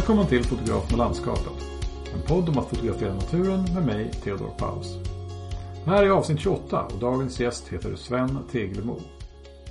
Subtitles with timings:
[0.00, 1.64] Välkommen till Fotograf med landskapet.
[2.14, 4.98] En podd om att fotografera naturen med mig, Theodor Paus.
[5.84, 8.96] Det här är avsnitt 28 och dagens gäst heter Sven Teglemo.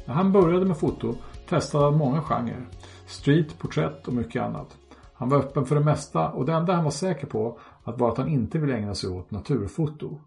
[0.05, 1.15] När han började med foto
[1.49, 2.67] testade han många genrer.
[3.07, 4.77] Street, porträtt och mycket annat.
[5.13, 8.11] Han var öppen för det mesta och det enda han var säker på att var
[8.11, 10.21] att han inte ville ägna sig åt naturfoto.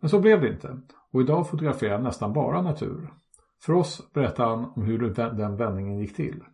[0.00, 0.80] Men så blev det inte
[1.12, 3.12] och idag fotograferar han nästan bara natur.
[3.62, 6.44] För oss berättar han om hur den vändningen gick till.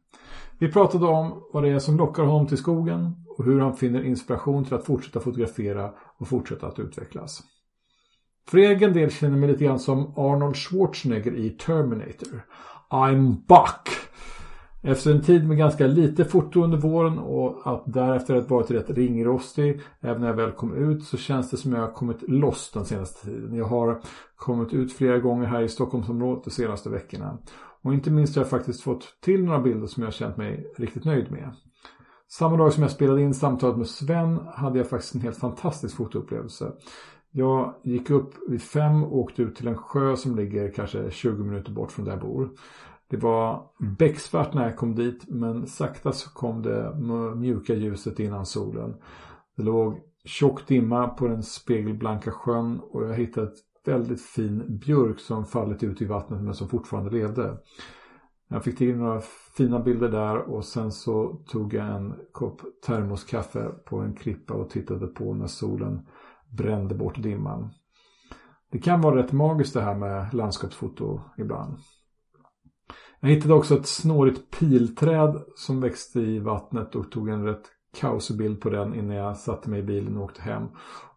[0.58, 4.02] Vi pratade om vad det är som lockar honom till skogen och hur han finner
[4.02, 7.42] inspiration till att fortsätta fotografera och fortsätta att utvecklas.
[8.48, 12.46] För egen del känner jag mig lite grann som Arnold Schwarzenegger i Terminator.
[12.90, 13.88] I'm back!
[14.82, 18.90] Efter en tid med ganska lite foto under våren och att därefter ha varit rätt
[18.90, 22.70] ringrostig även när jag väl kom ut så känns det som jag har kommit loss
[22.74, 23.54] den senaste tiden.
[23.54, 24.00] Jag har
[24.36, 27.38] kommit ut flera gånger här i Stockholmsområdet de senaste veckorna.
[27.82, 30.72] Och inte minst har jag faktiskt fått till några bilder som jag har känt mig
[30.76, 31.54] riktigt nöjd med.
[32.28, 35.96] Samma dag som jag spelade in samtalet med Sven hade jag faktiskt en helt fantastisk
[35.96, 36.72] fotoupplevelse.
[37.30, 41.44] Jag gick upp vid fem och åkte ut till en sjö som ligger kanske 20
[41.44, 42.50] minuter bort från där jag bor.
[43.10, 43.62] Det var
[43.98, 46.94] becksvart när jag kom dit men sakta så kom det
[47.36, 48.94] mjuka ljuset innan solen.
[49.56, 55.20] Det låg tjock dimma på den spegelblanka sjön och jag hittade ett väldigt fin björk
[55.20, 57.58] som fallit ut i vattnet men som fortfarande levde.
[58.48, 59.20] Jag fick till några
[59.56, 64.70] fina bilder där och sen så tog jag en kopp termoskaffe på en klippa och
[64.70, 66.06] tittade på när solen
[66.48, 67.70] brände bort dimman.
[68.70, 71.78] Det kan vara rätt magiskt det här med landskapsfoto ibland.
[73.20, 77.62] Jag hittade också ett snårigt pilträd som växte i vattnet och tog en rätt
[78.00, 80.68] kaosig bild på den innan jag satte mig i bilen och åkte hem.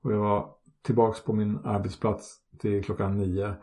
[0.02, 0.50] Och jag var
[0.81, 3.53] tillbaks på min arbetsplats till klockan nio.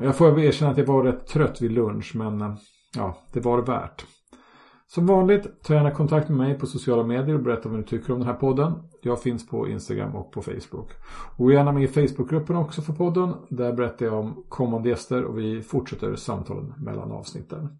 [0.00, 2.54] Jag får erkänna att jag var rätt trött vid lunch men eh,
[2.96, 4.06] ja, det var det värt.
[4.88, 8.12] Som vanligt, ta gärna kontakt med mig på sociala medier och berätta vad ni tycker
[8.12, 8.72] om den här podden.
[9.02, 10.90] Jag finns på Instagram och på Facebook.
[11.36, 13.34] Och gärna med i Facebookgruppen också för podden.
[13.48, 17.78] Där berättar jag om kommande gäster och vi fortsätter samtalen mellan avsnitten.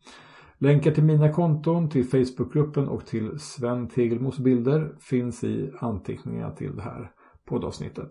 [0.59, 6.77] Länkar till mina konton, till Facebookgruppen och till Sven Tegelmos bilder finns i anteckningarna till
[6.77, 7.11] det här
[7.49, 8.11] poddavsnittet.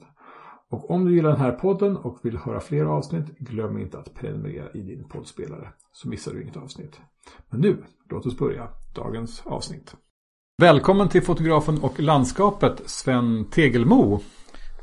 [0.71, 4.13] Och om du gillar den här podden och vill höra fler avsnitt, glöm inte att
[4.13, 5.67] prenumerera i din poddspelare.
[5.91, 7.01] Så missar du inget avsnitt.
[7.49, 9.95] Men nu, låt oss börja dagens avsnitt.
[10.61, 14.19] Välkommen till fotografen och landskapet Sven Tegelmo.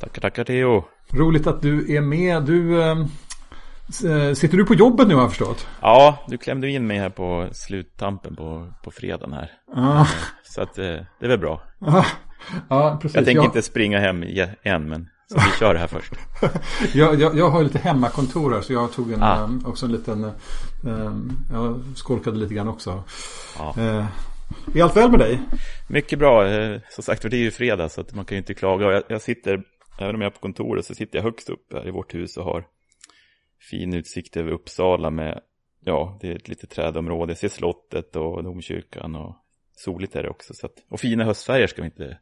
[0.00, 0.84] Tackar, tackar Theo.
[1.12, 2.43] Roligt att du är med.
[2.43, 3.04] Du, äh,
[4.34, 5.66] sitter du på jobbet nu har jag förstått?
[5.81, 9.50] Ja, du klämde in mig här på sluttampen på, på fredagen här.
[9.75, 10.06] Ah.
[10.43, 11.62] Så att äh, det är väl bra.
[11.81, 12.04] Ah.
[12.69, 13.16] Ja, precis.
[13.16, 13.49] Jag tänker jag...
[13.49, 14.25] inte springa hem
[14.62, 16.12] än, men så vi kör det här först.
[16.94, 19.44] jag, jag, jag, har lite hemmakontor här så jag tog en, ah.
[19.44, 20.31] um, också en liten,
[20.84, 23.04] um, jag skolkade lite grann också.
[23.59, 23.81] Ah.
[23.81, 24.06] Uh,
[24.75, 25.41] är allt väl med dig?
[25.88, 26.47] Mycket bra.
[26.91, 28.93] Som sagt, det är ju fredag så att man kan ju inte klaga.
[28.93, 29.62] Jag, jag sitter,
[30.00, 32.37] även om jag är på kontoret så sitter jag högst upp här i vårt hus
[32.37, 32.64] och har
[33.70, 35.41] fin utsikt över Uppsala med,
[35.81, 37.31] ja, det är ett litet trädområde.
[37.31, 39.37] Jag ser slottet och domkyrkan och
[39.76, 40.54] soligt är det också.
[40.54, 42.19] Så att, och fina höstfärger ska vi inte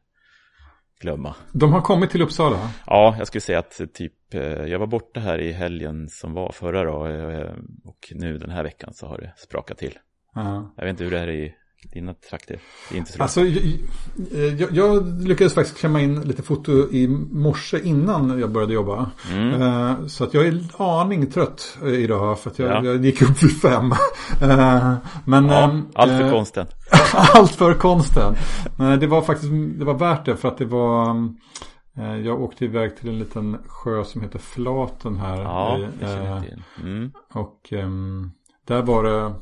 [1.00, 1.34] glömma.
[1.52, 2.70] De har kommit till Uppsala?
[2.86, 6.52] Ja, jag skulle säga att typ, eh, jag var borta här i helgen som var
[6.52, 7.50] förra då eh,
[7.84, 9.98] och nu den här veckan så har det sprakat till.
[10.34, 10.68] -huh.
[10.76, 11.54] Jag vet inte hur det är i
[11.92, 12.58] dina trakter?
[12.88, 17.08] Det är inte så alltså, jag, jag, jag, lyckades faktiskt klämma in lite foto i
[17.30, 19.10] morse innan jag började jobba.
[19.32, 20.08] Mm.
[20.08, 22.84] Så att jag är aning trött idag för att jag, ja.
[22.84, 23.92] jag gick upp vid fem.
[25.24, 26.66] Men, ja, um, allt för konsten.
[27.34, 28.34] allt för konsten.
[29.00, 31.36] det var faktiskt det var värt det för att det var um,
[32.24, 35.42] jag åkte iväg till en liten sjö som heter Flaten här.
[35.42, 36.62] Ja, det känner jag till.
[36.82, 37.12] Mm.
[37.32, 38.32] Och um,
[38.66, 39.32] där var det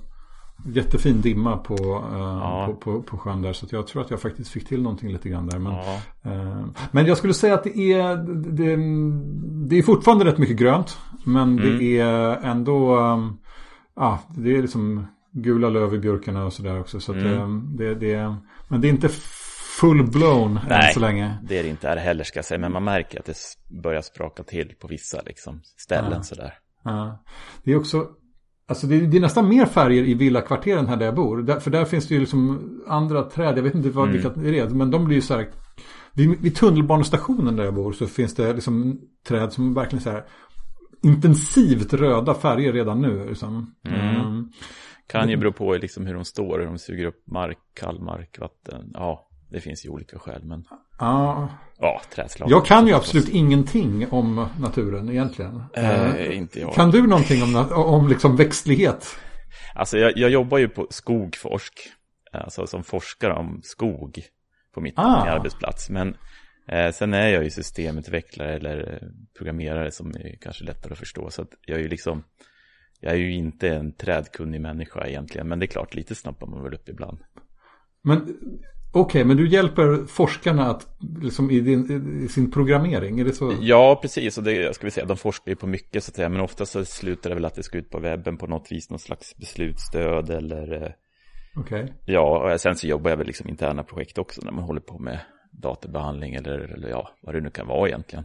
[0.67, 2.67] jättefin dimma på, uh, ja.
[2.67, 3.53] på, på, på sjön där.
[3.53, 5.59] Så jag tror att jag faktiskt fick till någonting lite grann där.
[5.59, 6.01] Men, ja.
[6.27, 8.17] uh, men jag skulle säga att det är,
[8.53, 8.77] det,
[9.69, 10.99] det är fortfarande rätt mycket grönt.
[11.25, 11.79] Men mm.
[11.79, 13.39] det är ändå, um,
[13.97, 15.07] ja, det är liksom
[15.43, 17.01] gula löv i björkarna och sådär också.
[17.01, 17.77] Så mm.
[17.77, 18.37] det, det, det,
[18.69, 19.09] men det är inte
[19.81, 21.39] full-blown än så länge.
[21.43, 22.59] det är det inte är heller ska jag säga.
[22.59, 23.37] Men man märker att det
[23.83, 26.23] börjar spraka till på vissa liksom, ställen ja.
[26.23, 26.55] sådär.
[26.85, 27.25] Ja.
[27.65, 28.07] Det är också
[28.69, 31.43] Alltså det, det, är nästan mer färger i villakvarteren här där jag bor.
[31.43, 33.59] Där, för där finns det ju liksom andra träd.
[33.59, 34.13] Jag vet inte vad, mm.
[34.13, 34.69] vilka det är.
[34.69, 35.49] Men de blir ju så här.
[36.13, 40.25] Vid, vid tunnelbanestationen där jag bor så finns det liksom träd som verkligen så här
[41.03, 43.29] intensivt röda färger redan nu.
[43.29, 43.75] Liksom.
[43.89, 44.27] Mm.
[44.27, 44.53] Um,
[45.09, 48.39] kan ju bero på liksom hur de står, hur de suger upp mark, kall mark,
[48.39, 48.91] vatten.
[48.95, 50.45] Ja, det finns ju olika skäl.
[50.45, 50.65] Men...
[50.99, 51.49] Ja.
[51.79, 52.51] Ja, trädslag.
[52.51, 55.63] Jag kan ju absolut ingenting om naturen egentligen.
[55.75, 56.75] Äh, inte jag.
[56.75, 59.17] Kan du någonting om, om liksom växtlighet?
[59.75, 61.73] Alltså jag, jag jobbar ju på Skogforsk.
[62.33, 64.23] Alltså som forskare om skog
[64.75, 65.31] på mitt, Ah.
[65.31, 65.91] arbetsplats.
[65.91, 66.17] Men
[66.69, 69.09] eh, sen är jag ju systemutvecklare eller eh,
[69.39, 71.31] programmerare som är kanske lättare att förstå.
[71.31, 72.25] Så att jag är ju liksom,
[73.01, 75.49] jag är ju inte en trädkunnig människa egentligen.
[75.49, 77.19] Men det är klart, lite snappar man väl upp ibland.
[78.03, 78.37] Men
[78.93, 83.55] okej, men du hjälper forskarna att liksom i, din, i sin programmering, är det så?
[83.61, 84.39] Ja, precis.
[84.39, 86.29] Och det ska vi säga, de forskar ju på mycket så att säga.
[86.29, 88.91] Men ofta så slutar det väl att det ska ut på webben på något vis,
[88.91, 90.91] någon slags beslutsstöd eller eh,
[91.57, 91.95] Okej.
[92.05, 94.99] Ja, och sen så jobbar jag väl liksom interna projekt också när man håller på
[94.99, 98.25] med databehandling eller, eller ja, vad det nu kan vara egentligen.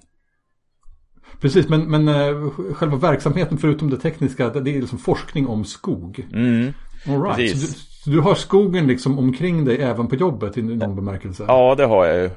[1.40, 6.28] Precis, men, men eh, själva verksamheten förutom det tekniska, det är liksom forskning om skog.
[6.34, 6.74] Mm.
[7.08, 7.36] All right.
[7.36, 7.62] Precis.
[7.62, 11.46] Så, du, så du har skogen liksom omkring dig även på jobbet i någon bemärkelse?
[11.48, 12.30] Ja, det har jag ju.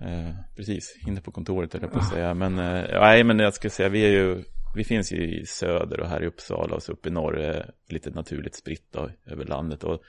[0.00, 2.34] Eh, precis, inne på kontoret höll jag på att säga.
[2.34, 4.44] Men, eh, nej, men jag ska säga, vi är ju,
[4.76, 7.62] vi finns ju i söder och här i Uppsala och så uppe i norr, eh,
[7.88, 8.96] lite naturligt spritt
[9.26, 9.84] över landet.
[9.84, 10.00] Och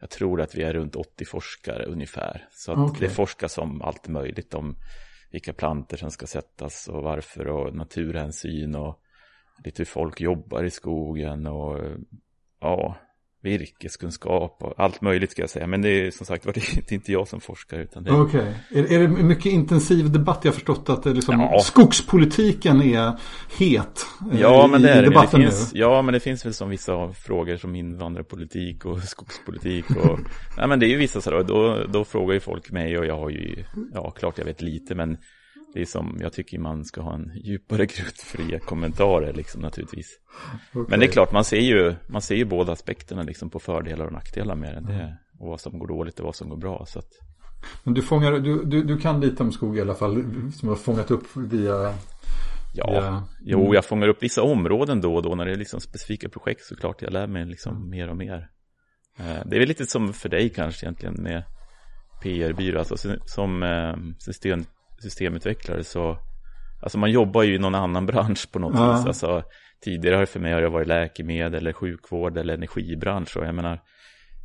[0.00, 2.48] jag tror att vi är runt 80 forskare ungefär.
[2.50, 3.08] Så att Okej.
[3.08, 4.76] det forskas om allt möjligt, om
[5.30, 9.00] vilka planter som ska sättas och varför och naturhänsyn och
[9.64, 11.80] lite hur folk jobbar i skogen och
[12.60, 12.96] ja,
[13.42, 15.66] virkeskunskap och allt möjligt ska jag säga.
[15.66, 16.52] Men det är som sagt var
[16.86, 18.54] det är inte jag som forskar utan det är Okej.
[18.74, 20.38] Är, är det mycket intensiv debatt?
[20.42, 21.60] Jag har förstått att det liksom, Ja.
[21.60, 23.12] skogspolitiken är
[23.58, 25.02] het eh, Ja, i, men det i är det.
[25.02, 25.80] Men det debatten finns, nu.
[25.80, 30.18] ja, men det finns väl som vissa frågor som invandrarpolitik och skogspolitik och
[30.56, 33.16] nej, men det är ju vissa sådär, då, då frågar ju folk mig och jag
[33.18, 33.64] har ju,
[33.94, 35.16] ja, klart jag vet lite, men
[35.74, 37.86] det är som, jag tycker man ska ha en djupare
[38.48, 40.18] ge kommentarer liksom naturligtvis.
[40.72, 40.86] Okej.
[40.88, 44.06] Men det är klart, man ser ju, man ser ju båda aspekterna liksom på fördelar
[44.06, 45.18] och nackdelar med det.
[45.38, 46.84] Och vad som går dåligt och vad som går bra.
[46.88, 47.08] Så att,
[47.84, 50.24] Men du, fångar, du, du, du kan lite om skog i alla fall,
[50.54, 51.94] som har fångat upp via...
[52.74, 55.80] ja, via jo, jag fångar upp vissa områden då och då när det är liksom
[55.80, 57.02] specifika projekt såklart.
[57.02, 58.48] Jag lär mig liksom mer och mer.
[59.18, 61.42] Eh, Det är väl lite som för dig kanske egentligen med
[62.22, 64.64] PR-byrå, alltså som- som eh, system,
[65.02, 66.18] systemutvecklare så
[66.80, 68.92] Alltså man jobbar ju i någon annan bransch på något Ja.
[68.96, 69.06] vis.
[69.06, 69.42] Alltså,
[69.84, 73.36] tidigare för mig har det varit läkemedel eller sjukvård eller energibransch.
[73.36, 73.80] Och jag menar,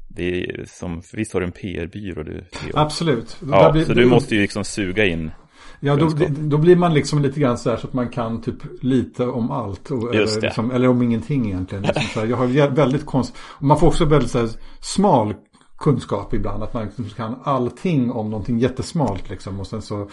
[0.07, 2.43] det är som, för visst har du en PR-byrå du?
[2.73, 3.37] Absolut.
[3.51, 5.31] Ja, blir- så du måste ju liksom suga in.
[5.79, 8.55] Ja, då, då blir man liksom lite grann så här så att man kan typ
[8.81, 9.91] lite om allt.
[9.91, 11.83] Och, eller, liksom, eller om ingenting egentligen.
[11.83, 13.35] Liksom jag har väldigt konst...
[13.39, 14.49] och Man får också väldigt så här,
[14.81, 15.33] smal
[15.83, 16.63] kunskap ibland.
[16.63, 19.59] Att man liksom kan allting om någonting jättesmalt liksom.
[19.59, 20.09] Och sen så...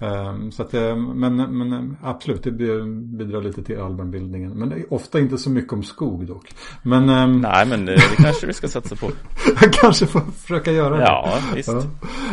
[0.00, 2.82] ehm, så att, eh, men, men absolut, det bi-
[3.18, 4.50] bidrar lite till allmänbildningen.
[4.52, 6.46] Men ofta inte så mycket om skog dock.
[6.82, 9.10] Men ehm, Nej, men det kanske vi ska satsa på.
[9.72, 11.02] kanske får försöka göra det.
[11.02, 11.68] Ja, visst.
[11.68, 11.74] Ja.
[11.74, 11.86] Det är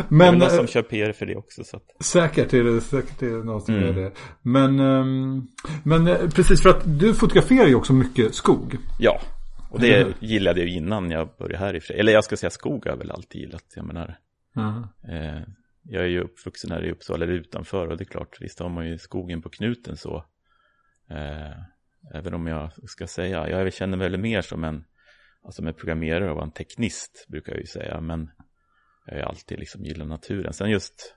[0.08, 1.64] Men, någon eh, som kör PR för det också.
[1.64, 3.86] Så att, Säkert är det, säkert är det någon som Mm.
[3.86, 4.12] gör det.
[4.42, 5.46] Men, ehm,
[5.82, 8.76] men eh, precis för att du fotograferar ju också mycket skog.
[8.98, 9.20] ja,
[9.70, 11.94] och det gillade jag ju innan jag började här i för.
[11.94, 13.72] Eller jag ska säga skog har jag väl alltid gillat.
[13.74, 14.18] Jag menar,
[14.56, 14.88] Ja.
[15.08, 15.42] Eh,
[15.82, 18.68] jag är ju uppvuxen här i Uppsala eller utanför och det är klart, visst har
[18.68, 20.24] man ju skogen på knuten så.
[21.10, 21.58] Eh,
[22.14, 24.84] även om jag ska säga, jag känner väl mer som en,
[25.42, 28.30] alltså med programmerare och en teknist brukar jag ju säga, men
[29.06, 30.52] jag har ju alltid liksom gillat naturen.
[30.52, 31.14] Sen just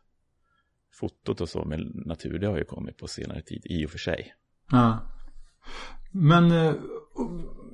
[0.99, 3.97] fotot och så med natur, det har ju kommit på senare tid i och för
[3.97, 4.33] sig.
[4.71, 4.99] Ja.
[6.11, 6.75] Men, eh,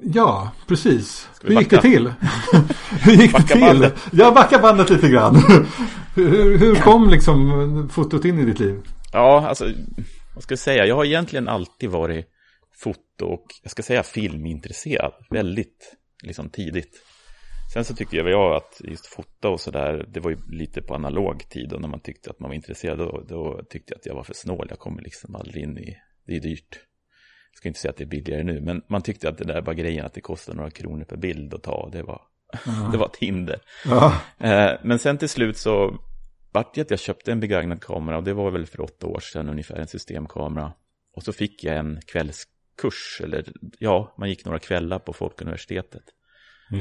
[0.01, 1.29] ja, precis.
[1.43, 2.13] Hur gick det till?
[3.01, 3.61] hur gick det till?
[3.61, 3.95] bandet.
[4.11, 5.35] Jag backar bandet lite grann.
[6.15, 8.81] hur, hur kom liksom fotot in i ditt liv?
[9.13, 9.65] Ja, alltså,
[10.35, 12.25] vad ska jag säga, jag har egentligen alltid varit
[12.77, 17.01] foto och, jag ska säga filmintresserad, väldigt liksom tidigt.
[17.73, 20.95] Sen så tycker jag, jag att just fota och sådär, det var ju lite på
[20.95, 24.05] analog tid och när man tyckte att man var intresserad, då, då tyckte jag att
[24.05, 25.97] jag var för snål, jag kommer liksom aldrig in i,
[26.27, 26.79] det är dyrt.
[27.55, 29.61] Jag ska inte säga att det är billigare nu, men man tyckte att det där
[29.61, 32.21] var grejen, att det kostar några kronor per bild att ta, det var,
[32.91, 33.59] det var ett hinder.
[34.39, 35.97] Eh, Men sen till slut så
[36.51, 39.19] vart det att jag köpte en begagnad kamera och det var väl för åtta år
[39.19, 40.73] sedan ungefär en systemkamera.
[41.15, 43.45] Och så fick jag en kvällskurs, eller
[43.79, 46.03] ja, man gick några kvällar på Folkuniversitetet.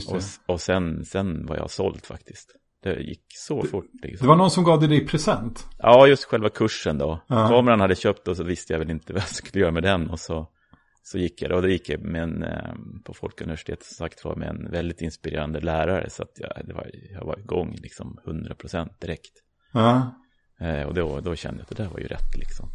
[0.08, 0.52] Och, det.
[0.52, 2.56] och sen, sen var jag såld faktiskt.
[2.82, 3.90] Det gick så fort.
[4.02, 4.24] Liksom.
[4.24, 5.66] Det var någon som gav dig det i present.
[5.78, 7.24] Ja, just själva kursen då.
[7.28, 7.48] Ja.
[7.48, 10.10] Kameran hade köpt och så visste jag väl inte vad jag skulle göra med den.
[10.10, 10.48] Och så,
[11.06, 11.52] så gick jag.
[11.52, 15.02] Och det gick jag med en, eh, på Folkuniversitetet som sagt var med en väldigt
[15.02, 16.10] inspirerande lärare.
[16.10, 19.32] Så att jag, det var, jag var igång liksom 100% direkt.
[19.72, 20.20] Ja,
[20.60, 22.68] Eh, och då, då kände jag att det där var ju rätt liksom.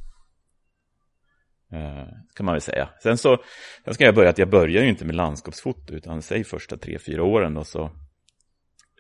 [1.72, 2.90] Eh, kan man väl säga.
[3.04, 3.38] Sen så,
[3.86, 7.00] sen ska jag börja att jag börjar ju inte med landskapsfoto utan säg första tre,
[7.00, 7.92] fyra åren och så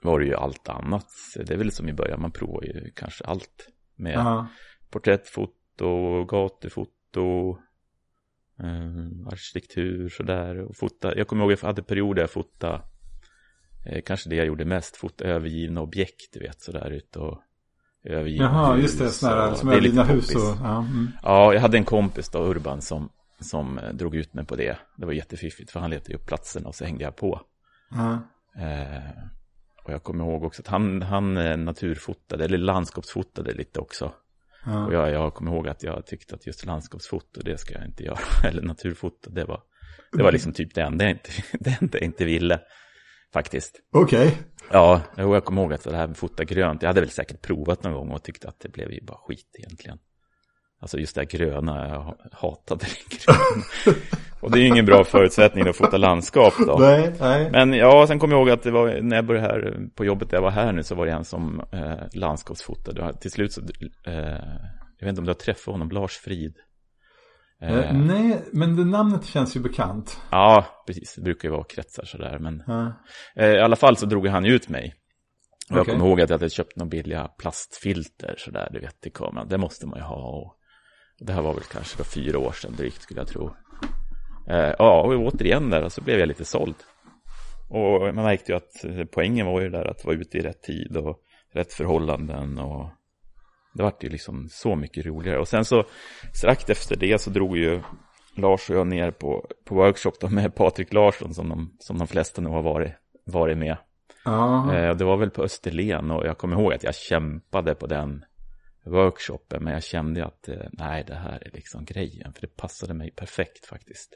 [0.01, 1.07] var det ju allt annat.
[1.35, 4.47] Det är väl som i början, man provar ju kanske allt med ja.
[4.89, 7.57] porträttfoto, gatufoto,
[8.59, 10.61] eh, arkitektur sådär.
[10.61, 11.17] Och fota.
[11.17, 12.81] Jag kommer ihåg att jag hade perioder jag fotade,
[13.85, 17.41] eh, kanske det jag gjorde mest, fota övergivna objekt, du vet sådär ute och
[18.03, 18.83] övergivna Jaha, hus.
[18.83, 19.09] just det.
[19.09, 20.57] Sådana som övergivna hus och...
[20.61, 21.07] Ja, mm.
[21.23, 24.77] Ja, jag hade en kompis då, Urban, som, som eh, drog ut mig på det.
[24.97, 27.41] Det var jättefiffigt, för han letade ju upp platserna och så hängde jag på.
[28.57, 29.23] Eh,
[29.83, 34.11] och jag kommer ihåg också att han, han eh, naturfotade, eller landskapsfotade lite också.
[34.65, 34.85] Ja.
[34.85, 38.03] Och jag, jag kommer ihåg att jag tyckte att just landskapsfoto, det ska jag inte
[38.03, 38.19] göra.
[38.43, 39.61] Eller naturfoto, det var,
[40.11, 42.59] det var liksom typ det enda jag inte, det enda jag inte ville.
[43.33, 43.79] Faktiskt.
[43.93, 44.37] Okej.
[44.71, 47.41] Ja, jo, jag kommer ihåg att det här med fota grönt, jag hade väl säkert
[47.41, 49.97] provat någon gång och tyckte att det blev ju bara skit egentligen.
[50.81, 53.97] Alltså just det här gröna, jag hatade det gröna.
[54.41, 56.77] Och det är ju ingen bra förutsättning att fota landskap då.
[56.79, 57.49] Nej, nej.
[57.51, 60.29] Men ja, sen kommer jag ihåg att det var, när jag började här på jobbet
[60.29, 63.13] där jag var här nu så var det en som eh, landskapsfotade.
[63.21, 63.61] Till slut så,
[64.07, 64.13] eh,
[64.99, 66.55] jag vet inte om du har träffat honom, Lars Frid.
[67.61, 70.19] Eh, Eh, nej, men det namnet känns ju bekant.
[70.31, 72.39] Ja, precis, det brukar ju vara kretsar sådär.
[72.39, 72.93] Men Ja.
[73.35, 74.93] eh, i alla fall så drog han ut mig.
[75.69, 75.93] Och jag Okej.
[75.93, 79.47] kommer ihåg att jag hade köpt några billiga plastfilter sådär, du vet, till kameran.
[79.47, 80.15] Det måste man ju ha.
[80.15, 80.55] Och
[81.19, 83.55] det här var väl kanske då fyra år sedan drygt skulle jag tro.
[84.49, 86.75] Eh, ja, och återigen där så blev jag lite såld.
[87.69, 90.61] Och man märkte ju att eh, poängen var ju där att vara ute i rätt
[90.61, 91.19] tid och
[91.53, 92.89] rätt förhållanden och
[93.73, 95.39] det vart ju liksom så mycket roligare.
[95.39, 95.83] Och sen så
[96.33, 97.81] strax efter det så drog ju
[98.35, 102.07] Lars och jag ner på, på workshop då med Patrik Larsson som de, som de
[102.07, 102.93] flesta nog har varit,
[103.25, 103.77] varit med.
[104.25, 104.75] Ja.
[104.75, 108.25] Eh, det var väl på Österlen och jag kommer ihåg att jag kämpade på den
[108.85, 109.63] workshopen.
[109.63, 112.33] Men jag kände att eh, nej, det här är liksom grejen.
[112.33, 114.15] För det passade mig perfekt faktiskt.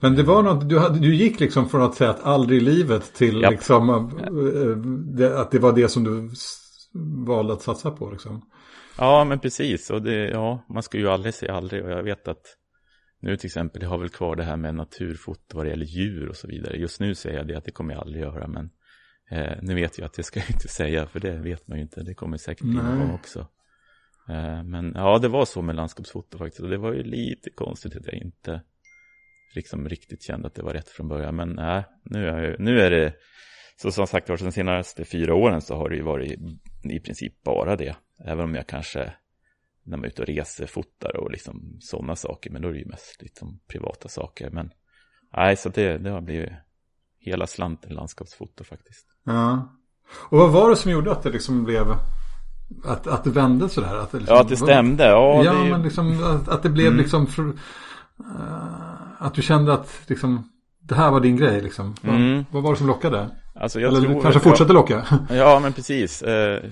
[0.00, 2.64] Men det var något, du, hade, du gick liksom från att säga att aldrig i
[2.64, 3.52] livet till Japp.
[3.52, 6.30] liksom eh, att det var det som du
[7.26, 8.50] valde att satsa på liksom.
[8.98, 9.90] Ja, men precis.
[9.90, 11.84] Och det, ja, man ska ju aldrig säga aldrig.
[11.84, 12.56] Och jag vet att
[13.20, 16.28] nu till exempel, jag har väl kvar det här med naturfoto vad det gäller djur
[16.28, 16.76] och så vidare.
[16.76, 18.48] Just nu säger jag det att det kommer jag aldrig göra.
[18.48, 18.70] Men
[19.30, 21.82] eh, nu vet jag att det ska jag inte säga, för det vet man ju
[21.82, 22.02] inte.
[22.02, 23.40] Det kommer säkert gång också.
[24.28, 26.62] Eh, men ja, det var så med landskapsfoto faktiskt.
[26.62, 28.62] Och det var ju lite konstigt att jag inte
[29.56, 31.36] liksom riktigt kände att det var rätt från början.
[31.36, 33.14] Men nej, nu är, nu är det,
[33.76, 36.38] så som sagt var, de senaste fyra åren så har det ju varit
[36.84, 37.96] i princip bara det.
[38.24, 39.12] Även om jag kanske,
[39.84, 42.50] när man är ute och reser, fotar och liksom sådana saker.
[42.50, 44.50] Men då är det ju mest liksom privata saker.
[44.50, 44.70] Men
[45.36, 46.50] nej, så det, det har blivit
[47.18, 49.06] hela slanten landskapsfoto faktiskt.
[49.24, 49.72] Ja.
[50.30, 51.86] Och vad var det som gjorde att det liksom blev
[52.84, 53.96] att, att det vände sådär?
[53.96, 55.04] Att det liksom, Ja, att det stämde.
[55.04, 56.98] Ja, Ja, det, men liksom att, att det blev Mm.
[56.98, 57.52] liksom för,
[59.18, 61.94] att du kände att liksom det här var din grej liksom.
[62.02, 62.44] Vad, Mm.
[62.50, 63.30] vad var det som lockade?
[63.54, 65.06] alltså jag Eller tror, kanske fortsatte locka?
[65.30, 66.22] Ja, men precis.
[66.22, 66.62] Eh,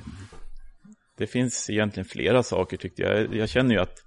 [1.19, 3.35] Det finns egentligen flera saker tyckte jag.
[3.35, 3.99] Jag känner ju att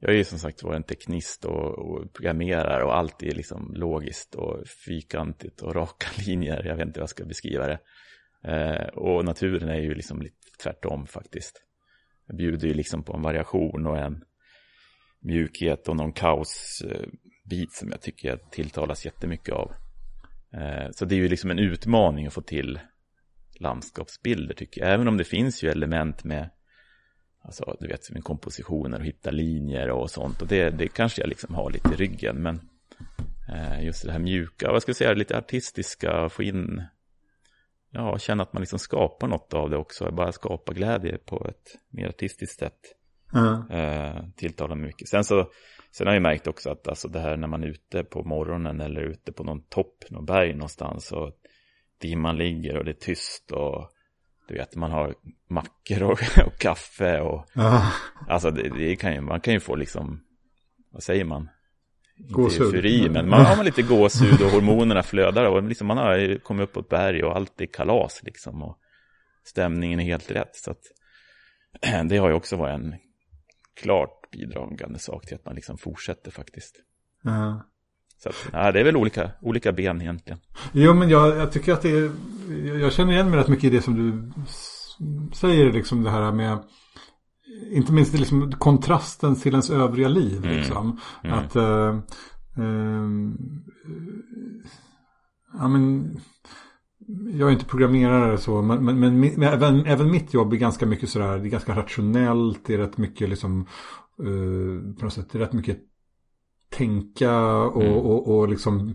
[0.00, 3.72] jag är ju som sagt var en teknist och, och programmerar och allt är liksom
[3.74, 4.56] logiskt och
[4.86, 6.64] fyrkantigt och raka linjer.
[6.66, 7.78] Jag vet inte hur jag ska beskriva det.
[8.44, 11.62] Eh, och naturen är ju liksom lite tvärtom faktiskt.
[12.26, 14.22] Jag bjuder ju liksom på en variation och en
[15.20, 19.72] mjukhet och någon kaosbit som jag tycker jag tilltalas jättemycket av.
[20.52, 22.80] Eh, så det är ju liksom en utmaning att få till
[23.60, 24.90] landskapsbilder tycker jag.
[24.90, 26.50] Även om det finns ju element med
[27.42, 30.42] Alltså du vet med kompositioner och hitta linjer och sånt.
[30.42, 32.36] Och det, det kanske jag liksom har lite i ryggen.
[32.42, 32.60] Men
[33.48, 36.82] eh, just det här mjuka, vad ska jag säga, lite artistiska, få in
[37.90, 40.12] Ja, känna att man liksom skapar något av det också.
[40.12, 42.94] Bara skapa glädje på ett mer artistiskt sätt.
[43.70, 45.08] Eh, tilltalar mig mycket.
[45.08, 45.50] Sen så
[45.90, 48.80] Sen har jag märkt också att alltså det här när man är ute på morgonen
[48.80, 51.32] eller ute på någon topp, någon berg någonstans och
[52.00, 53.90] dimman ligger och det är tyst och
[54.48, 55.14] du vet man har
[55.50, 57.92] mackor och, och kaffe och Ja.
[58.28, 60.20] alltså det, det kan ju, man kan ju få liksom,
[60.90, 61.48] vad säger man?
[62.18, 62.62] Inte Gåshud.
[62.62, 66.64] eufori, men man har man lite gåshud och hormonerna flödar och liksom man har kommit
[66.64, 68.78] upp på ett berg och allt är kalas liksom och
[69.44, 70.82] stämningen är helt rätt så att
[72.08, 72.94] det har ju också varit en
[73.82, 76.74] klart bidragande sak till att man liksom fortsätter faktiskt.
[77.22, 77.64] Ja.
[78.22, 80.38] Så att, ja, det är väl olika, olika ben egentligen.
[80.72, 82.10] Jo, men jag, jag tycker att det är,
[82.78, 84.32] jag känner igen mig rätt mycket i det som du
[85.34, 86.58] säger, liksom det här med,
[87.72, 90.56] inte minst liksom kontrasten till ens övriga liv, Mm.
[90.56, 91.00] liksom.
[91.24, 91.38] Mm.
[91.38, 91.98] Att, eh,
[92.56, 93.36] ehm,
[95.58, 96.16] ja men,
[97.32, 100.86] jag är inte programmerare så, men, men, men, men även, även mitt jobb är ganska
[100.86, 103.66] mycket sådär, det är ganska rationellt, det är rätt mycket liksom,
[104.18, 105.78] eh, på något sätt, det är rätt mycket
[106.70, 107.94] tänka och, Mm.
[107.94, 108.94] och, och liksom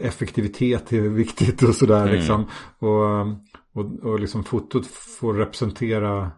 [0.00, 2.14] effektivitet är viktigt och sådär Mm.
[2.14, 2.44] liksom.
[2.78, 3.20] Och,
[3.72, 6.30] och, och liksom fotot får representera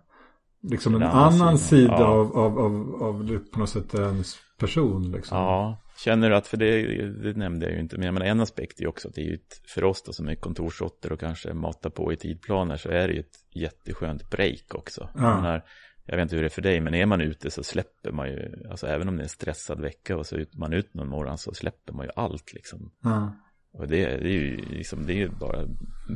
[0.62, 2.06] liksom en annan sida, sida ja.
[2.06, 5.38] av, av, av, av på något sätt ens person liksom.
[5.38, 8.40] Ja, Känner du att, för det, det nämnde jag ju inte, men jag menar en
[8.40, 11.12] aspekt är ju också att det är ju ett, för oss då som är kontorsråttor
[11.12, 15.08] och kanske matar på i tidplaner så är det ju ett jätteskönt break också.
[15.14, 15.22] Ja.
[15.22, 15.64] Jag, menar,
[16.04, 18.28] jag vet inte hur det är för dig, men är man ute så släpper man
[18.28, 21.08] ju, alltså även om det är en stressad vecka och så är man ut någon
[21.08, 22.90] morgon så släpper man ju allt liksom.
[23.02, 23.36] Ja.
[23.72, 25.66] Och det, det är ju liksom, det är ju bara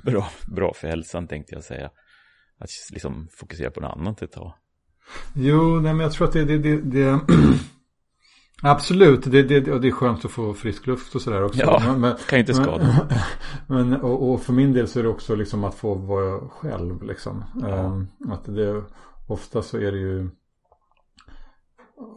[0.04, 1.90] bra, bra för hälsan tänkte jag säga.
[2.58, 4.52] Att liksom fokusera på något annat ett tag.
[5.34, 7.20] Jo, nej, men jag tror att det, det, det, det
[8.62, 11.60] Absolut, det, det, det är skönt att få frisk luft och sådär också.
[11.60, 13.08] Ja, men, men, kan ju inte skada.
[13.66, 17.02] Men, och, och för min del så är det också liksom att få vara själv
[17.02, 17.44] liksom.
[17.68, 18.82] Ehm, att det,
[19.26, 20.30] ofta så är det ju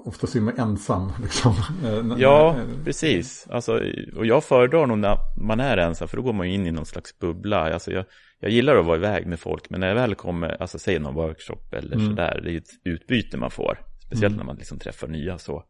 [0.05, 1.53] Ofta så är man ensam liksom.
[1.85, 2.55] Eh, Ja,
[2.85, 3.47] precis.
[3.49, 3.81] Alltså,
[4.15, 6.71] och jag föredrar nog när man är ensam, för då går man ju in i
[6.71, 7.73] någon slags bubbla.
[7.73, 8.05] Alltså, jag,
[8.39, 11.15] jag gillar att vara iväg med folk, men när jag väl kommer, alltså säg någon
[11.15, 12.09] workshop eller Mm.
[12.09, 13.79] sådär, det är ett utbyte man får.
[14.05, 15.63] Speciellt när man liksom träffar nya så.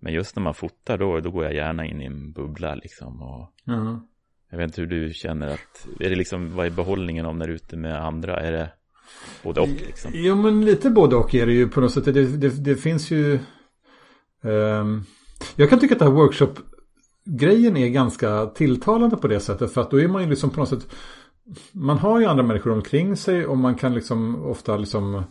[0.00, 3.22] Men just när man fotar, då, då går jag gärna in i en bubbla liksom.
[3.22, 4.00] Och Ja.
[4.50, 7.46] jag vet inte hur du känner att, är det liksom, vad är behållningen om när
[7.46, 8.40] du är ute med andra?
[8.40, 8.70] Är det
[9.42, 10.10] både och liksom?
[10.14, 12.04] Jo men lite både och är det ju på något sätt.
[12.04, 13.38] Det, det, det finns ju
[14.44, 15.02] ehm,
[15.56, 16.54] Jag kan tycka att det här workshop
[17.24, 19.72] Grejen är ganska tilltalande på det sättet.
[19.72, 20.86] För att då är man ju liksom på något sätt
[21.72, 25.22] Man har ju andra människor omkring sig och man kan liksom ofta liksom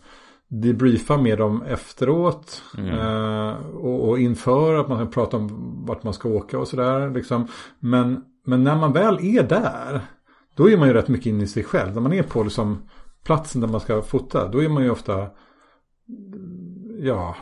[0.50, 2.62] debriefa med dem efteråt.
[2.78, 3.00] Mm.
[3.00, 5.50] Eh, och, och inför att man kan prata om
[5.88, 7.10] vart man ska åka och sådär.
[7.10, 7.48] Liksom.
[7.80, 10.02] Men, men när man väl är där.
[10.56, 11.94] Då är man ju rätt mycket inne i sig själv.
[11.94, 12.78] När man är på liksom
[13.24, 14.48] platsen där man ska fota.
[14.48, 15.28] Då är man ju ofta.
[17.00, 17.36] Ja.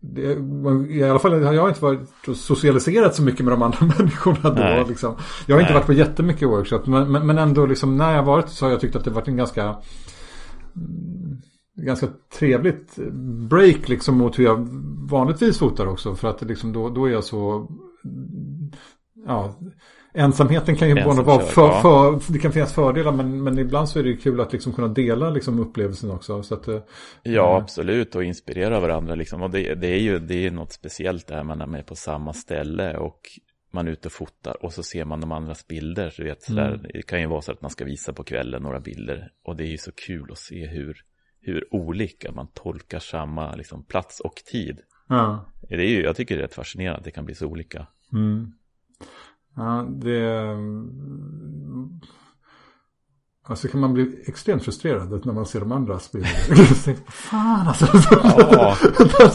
[0.00, 3.86] Det, man, I alla fall har jag inte varit socialiserat så mycket med de andra
[3.98, 4.62] människorna då.
[4.62, 4.84] Nej.
[4.88, 5.14] Liksom.
[5.46, 5.80] Jag har inte Nej.
[5.80, 6.82] varit på jättemycket workshop.
[6.86, 9.28] Men, men, men ändå liksom när jag varit så har jag tyckt att det varit
[9.28, 9.76] en ganska
[11.86, 12.08] ganska
[12.38, 12.96] trevligt
[13.50, 14.68] break liksom mot hur jag
[15.10, 16.14] vanligtvis fotar också.
[16.14, 17.68] För att liksom då, då är jag så...
[19.26, 19.54] Ja,
[20.14, 21.80] ensamheten kan ju Ensam vara för, ja.
[22.20, 24.88] för, Det kan finnas fördelar men, men ibland så är det kul att liksom kunna
[24.88, 26.42] dela liksom upplevelsen också.
[26.42, 26.80] Så att, eh,
[27.22, 27.62] Ja, Mm.
[27.62, 28.14] absolut.
[28.14, 29.42] Och inspirera varandra liksom.
[29.42, 32.32] Och det, det är ju det är något speciellt där man är med på samma
[32.32, 33.20] ställe och
[33.72, 36.10] man är ute och fotar och så ser man de andras bilder.
[36.10, 36.80] Så vet, sådär, Mm.
[36.92, 39.30] Det kan ju vara så att man ska visa på kvällen några bilder.
[39.44, 40.96] Och det är ju så kul att se hur,
[41.42, 44.80] hur olika man tolkar samma liksom, plats och tid.
[45.08, 45.44] ja.
[45.68, 47.86] Det är ju, jag tycker det är rätt fascinerande att det kan bli så olika.
[48.12, 48.52] Mm.
[49.56, 50.56] Ja, det...
[53.44, 55.98] Alltså kan man bli extremt frustrerad när man ser de andra
[56.84, 57.86] tänkte, Fan alltså.
[58.12, 58.76] Ja,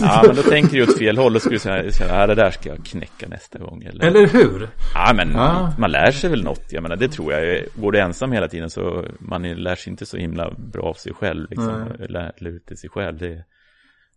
[0.02, 2.52] ja men då tänker du åt fel håll och skulle säga, säga "Ja, det där
[2.52, 3.84] ska jag knäcka nästa gång.
[3.84, 4.70] Eller, Eller hur?
[4.94, 5.74] Ja, men Ja.
[5.80, 6.72] man lär sig väl något.
[6.72, 7.64] Jag menar, det tror jag.
[7.76, 11.14] Går du ensam hela tiden så man lär sig inte så himla bra av sig
[11.14, 11.50] själv.
[11.50, 13.18] Liksom, lär, lär ut till sig själv.
[13.18, 13.32] Det,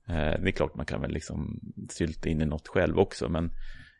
[0.08, 3.28] eh, det är klart man kan väl liksom sylta in i något själv också.
[3.28, 3.50] Men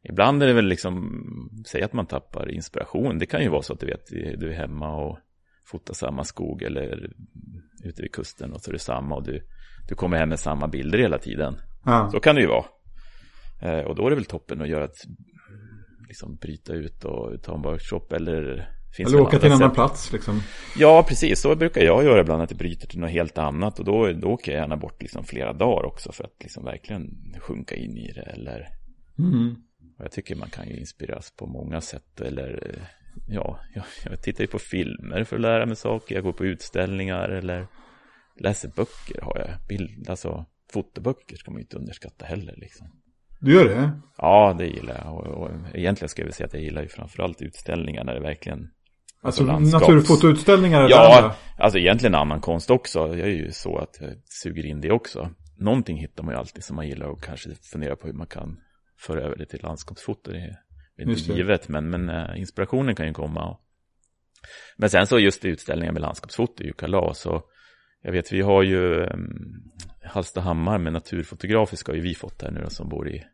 [0.08, 1.22] ibland är det väl liksom,
[1.66, 3.18] säg att man tappar inspiration.
[3.18, 4.06] Det kan ju vara så att du vet,
[4.40, 5.18] du är hemma och
[5.64, 7.12] fotar samma skog eller
[7.84, 9.46] ute vid kusten och så är det samma och du,
[9.88, 11.56] du kommer hem med samma bilder hela tiden.
[11.84, 12.08] Ja.
[12.12, 12.64] Så kan det ju vara.
[13.62, 14.98] Eh, och då är det väl toppen att göra ett,
[16.08, 20.12] liksom bryta ut och ta en workshop eller finns Eller åka till en annan plats
[20.12, 20.40] liksom.
[20.78, 21.40] Ja, precis.
[21.40, 23.78] Så brukar jag göra ibland, att jag bryter till något helt annat.
[23.78, 27.34] Och då, då åker jag gärna bort liksom flera dagar också för att liksom verkligen
[27.40, 28.22] sjunka in i det.
[28.22, 28.68] Eller,
[29.18, 29.56] Mm.
[29.98, 32.20] jag tycker man kan ju inspireras på många sätt.
[32.20, 32.82] Eller, eh,
[33.28, 36.14] ja, jag, jag tittar ju på filmer för att lära mig saker.
[36.14, 37.66] Jag går på utställningar eller
[38.40, 39.68] läser böcker har jag.
[39.68, 42.86] Bild, alltså, fotoböcker ska man ju inte underskatta heller liksom.
[43.40, 43.90] Du gör det?
[44.16, 45.14] Ja, det gillar jag.
[45.14, 48.70] Och, och egentligen ska vi säga att jag gillar ju framförallt utställningar när det verkligen...
[49.22, 50.88] Alltså landskaps- naturfotoutställningar?
[50.90, 51.34] Ja, andra?
[51.58, 52.98] alltså egentligen annan konst också.
[52.98, 54.10] Jag är ju så att jag
[54.42, 55.30] suger in det också.
[55.58, 58.56] Någonting hittar man ju alltid som man gillar och kanske fundera på hur man kan
[58.98, 60.32] föra över det till landskapsfoto.
[60.32, 60.56] Det
[61.00, 63.58] inte givet, men, men eh, inspirationen kan ju komma.
[64.76, 67.26] Men sen så just utställningar med landskapsfoto är ju kalas.
[67.26, 67.50] Och
[68.02, 72.60] jag vet, vi har ju um, Hallstahammar med naturfotografiska har ju vi fått här nu
[72.60, 73.24] då, som bor i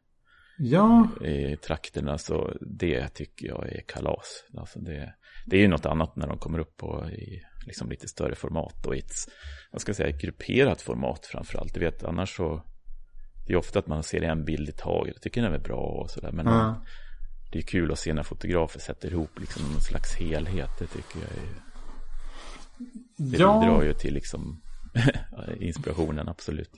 [0.58, 4.44] Ja, i trakterna så det tycker jag är kalas.
[4.56, 5.14] Alltså det,
[5.46, 8.86] det är ju något annat när de kommer upp på i liksom lite större format
[8.86, 9.12] och i ett,
[9.72, 11.74] vad ska jag säga, grupperat format framförallt.
[11.74, 12.62] Du vet, annars så,
[13.46, 15.14] det är ofta att man ser en bild i taget.
[15.14, 16.32] Jag tycker den är bra och sådär.
[16.32, 16.82] Men ja.
[17.56, 20.70] Det är kul att se när fotografer sätter ihop liksom någon slags helhet.
[20.78, 21.62] Det tycker jag är,
[23.16, 23.84] det bidrar ja.
[23.84, 24.60] ju till liksom
[25.60, 26.70] inspirationen, absolut.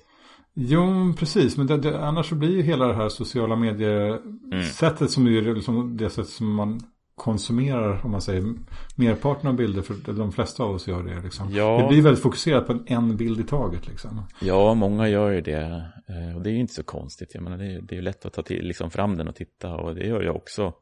[0.54, 1.56] Jo, precis.
[1.56, 4.20] Men det, det, annars så blir ju hela det här sociala medier
[4.52, 5.08] Mm.
[5.08, 6.80] som är liksom det sätt som man
[7.18, 8.54] konsumerar, om man säger,
[8.94, 11.20] merparten av bilder, för de flesta av oss gör det.
[11.20, 11.50] Liksom.
[11.52, 11.78] Ja.
[11.82, 13.88] Det blir väldigt fokuserat på en bild i taget.
[13.88, 14.22] Liksom.
[14.40, 15.90] Ja, många gör ju det.
[16.08, 17.34] Eh, och det är ju inte så konstigt.
[17.34, 19.34] Jag menar, det, är, det är ju lätt att ta till, liksom fram den och
[19.34, 19.74] titta.
[19.74, 20.72] Och det gör jag också.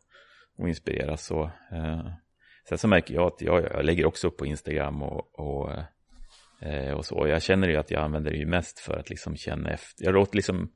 [0.59, 1.44] Och inspireras så.
[1.72, 2.07] Eh,
[2.68, 5.70] sen så märker jag att jag, jag lägger också upp på Instagram och, och,
[6.62, 7.27] eh, och så.
[7.29, 10.05] Jag känner ju att jag använder det ju mest för att liksom känna efter.
[10.05, 10.70] Jag låter liksom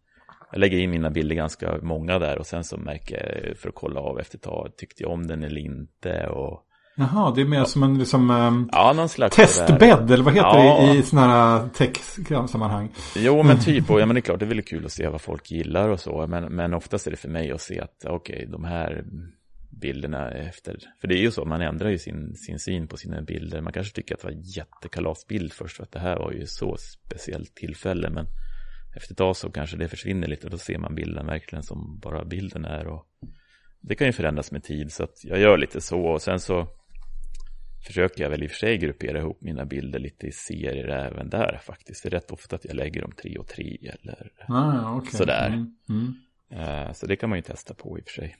[0.53, 3.75] jag lägger in mina bilder ganska många där och sen så märker jag för att
[3.75, 6.67] kolla av efter ett tag, tyckte jag om den eller inte och
[7.01, 7.65] Jaha, det är mer ja.
[7.65, 10.81] som en liksom, um, ja, testbädd eller vad heter ja.
[10.81, 12.93] det i, i sådana här tech-sammanhang?
[13.17, 15.09] Jo, men typ, och ja, men det är klart, det är väl kul att se
[15.09, 18.05] vad folk gillar och så, men, men oftast är det för mig att se att
[18.05, 19.05] okej, okay, de här
[19.81, 23.23] bilderna efter, för det är ju så, man ändrar ju sin, sin syn på sina
[23.23, 26.47] bilder, man kanske tycker att det var jättekalasbild först, för att det här var ju
[26.47, 28.27] så speciellt tillfälle, men
[28.97, 31.99] efter ett tag så kanske det försvinner lite och då ser man bilden verkligen som
[31.99, 33.07] bara bilden är och
[33.81, 36.69] det kan ju förändras med tid så att jag gör lite så och sen så
[37.87, 41.31] försöker jag väl i och för sig gruppera ihop mina bilder lite i serier även
[41.31, 42.03] där faktiskt.
[42.03, 45.11] Det är rätt ofta att jag lägger dem tre och tre eller ah, okay.
[45.11, 45.47] sådär.
[45.47, 46.15] Mm, mm.
[46.51, 48.37] Eh, så det kan man ju testa på i och för sig.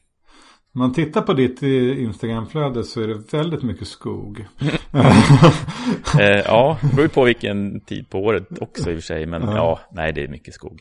[0.73, 4.47] Om man tittar på ditt Instagramflöde så är det väldigt mycket skog.
[6.21, 9.27] eh, ja, det beror ju på vilken tid på året också i och för sig.
[9.27, 10.81] Men ja, nej det är mycket skog.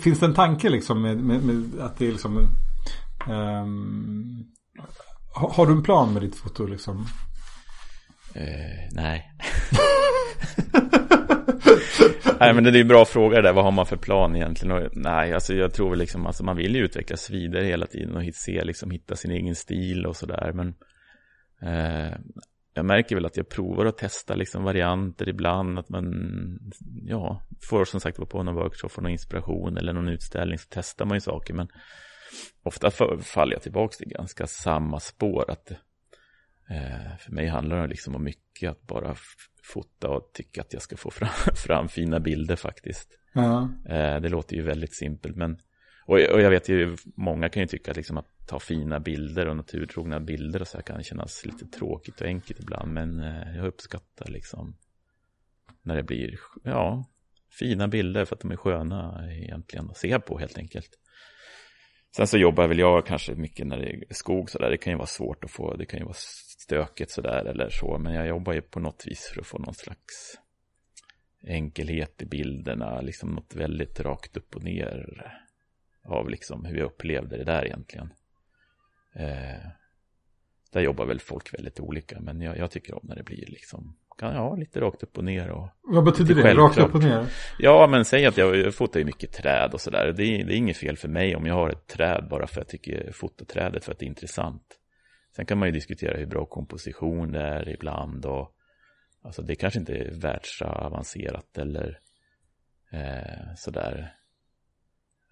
[0.00, 2.48] Finns det en tanke liksom med, med, med att det är liksom...
[3.28, 4.44] Um,
[5.34, 7.06] har du en plan med ditt foto liksom?
[8.34, 9.30] Eh, nej.
[12.40, 14.76] nej men det är en bra fråga där, vad har man för plan egentligen?
[14.76, 18.16] Och, nej, alltså jag tror väl liksom, alltså man vill ju utvecklas vidare hela tiden
[18.16, 20.52] och se, liksom, hitta sin egen stil och sådär.
[20.54, 20.74] Men
[22.74, 26.04] jag märker väl att jag provar att testa liksom varianter ibland, att man
[27.04, 30.66] ja, får som sagt vara på någon workshop, få någon inspiration eller någon utställning så
[30.70, 31.54] testar man ju saker.
[31.54, 31.68] Men
[32.62, 35.50] ofta faller jag tillbaka till ganska samma spår.
[35.50, 35.70] att
[36.70, 39.14] eh, För mig handlar det liksom om mycket att bara
[39.62, 41.28] fota och tycka att jag ska få fram,
[41.66, 43.18] fram fina bilder faktiskt.
[43.32, 43.68] Ja.
[43.88, 45.58] Eh, det låter ju väldigt simpelt men
[46.06, 49.48] och, och jag vet ju, många kan ju tycka att, liksom, att ta fina bilder
[49.48, 52.92] och naturtrogna bilder och så här kan kännas lite tråkigt och enkelt ibland.
[52.92, 54.76] Men eh, jag uppskattar liksom
[55.82, 57.04] när det blir, ja,
[57.58, 60.98] fina bilder för att de är sköna egentligen att se på helt enkelt.
[62.16, 64.70] Sen så jobbar väl jag kanske mycket när det är skog så där.
[64.70, 66.16] Det kan ju vara svårt att få, det kan ju vara
[66.64, 67.98] stökigt så där eller så.
[67.98, 70.38] Men jag jobbar ju på något vis för att få någon slags
[71.46, 73.00] enkelhet i bilderna.
[73.00, 75.30] Liksom något väldigt rakt upp och ner
[76.04, 78.12] av liksom hur jag upplevde det där egentligen.
[79.14, 79.66] Eh,
[80.72, 82.20] där jobbar väl folk väldigt olika.
[82.20, 85.24] Men jag, jag tycker om när det blir liksom kan ja, lite rakt upp och
[85.24, 85.50] ner.
[85.50, 86.54] Och Vad betyder det?
[86.54, 87.26] Rakt upp och ner?
[87.58, 90.12] Ja, men säg att jag, jag fotar ju mycket träd och sådär.
[90.16, 92.60] Det, är, det är inget fel för mig om jag har ett träd bara för
[92.60, 94.78] att jag tycker fototrädet för att det är intressant.
[95.36, 98.54] Sen kan man ju diskutera hur bra komposition det är ibland och
[99.22, 101.98] alltså det kanske inte är världsavancerat eller
[102.92, 104.14] eh, sådär.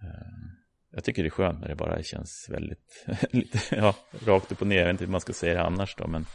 [0.02, 0.61] Eh,
[0.92, 3.94] jag tycker det är skönt när det bara känns väldigt, lite, ja,
[4.26, 4.76] rakt upp och ner.
[4.76, 6.26] Jag vet inte hur man ska säga det annars då, men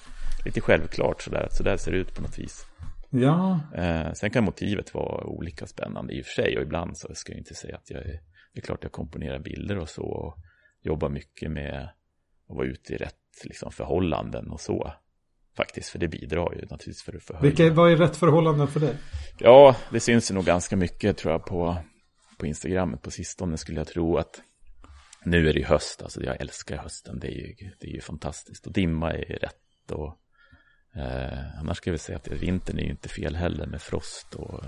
[0.46, 2.66] lite självklart sådär, att sådär ser det ut på något vis.
[3.10, 3.60] Ja.
[3.76, 7.32] Eh, sen kan motivet vara olika spännande i och för sig och ibland så ska
[7.32, 8.20] jag inte säga att jag är,
[8.54, 10.38] det är klart jag komponerar bilder och så och
[10.82, 11.90] jobbar mycket med
[12.50, 14.94] att vara ute i rätt liksom, förhållanden och så.
[15.58, 17.44] Faktiskt, för det bidrar ju naturligtvis för att förhöja.
[17.44, 18.96] Vilka, vad är rätt förhållanden för dig?
[19.40, 21.78] Ja, det syns ju nog ganska mycket tror jag på,
[22.38, 24.42] på Instagram på sistone skulle jag tro att
[25.24, 28.02] nu är det ju höst, alltså jag älskar hösten, det är ju, det är ju
[28.02, 30.20] fantastiskt och dimma är rätt och
[30.98, 34.64] Eh, annars ska vi säga att vintern är ju inte fel heller med frost och,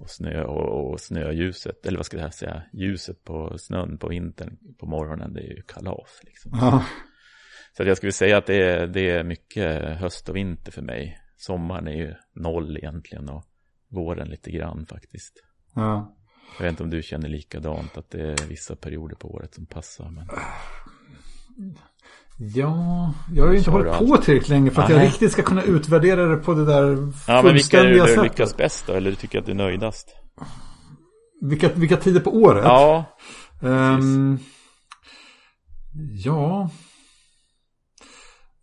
[0.00, 1.86] och snö och, och snöljuset.
[1.86, 2.62] Eller vad ska jag säga?
[2.72, 5.32] Ljuset på snön på vintern på morgonen.
[5.32, 6.52] Det är ju kalas liksom.
[6.60, 6.84] Ja.
[7.76, 11.18] Så jag skulle säga att det är, det är mycket höst och vinter för mig.
[11.36, 13.44] Sommaren är ju noll egentligen och
[13.88, 15.42] våren lite grann faktiskt.
[15.74, 16.15] Ja.
[16.58, 19.66] Jag vet inte om du känner likadant att det är vissa perioder på året som
[19.66, 20.10] passar.
[20.10, 20.28] Men...
[22.38, 24.98] Ja, jag har ju inte hållit på tillräckligt länge för att Aha.
[24.98, 28.22] jag riktigt ska kunna utvärdera det på det där Ja, men vilka är det du
[28.22, 28.92] lyckas bäst då?
[28.92, 30.16] Eller du tycker att du är nöjdast?
[31.40, 32.64] Vilka, vilka tider på året?
[32.64, 33.04] Ja.
[33.60, 34.38] Um,
[36.24, 36.70] ja.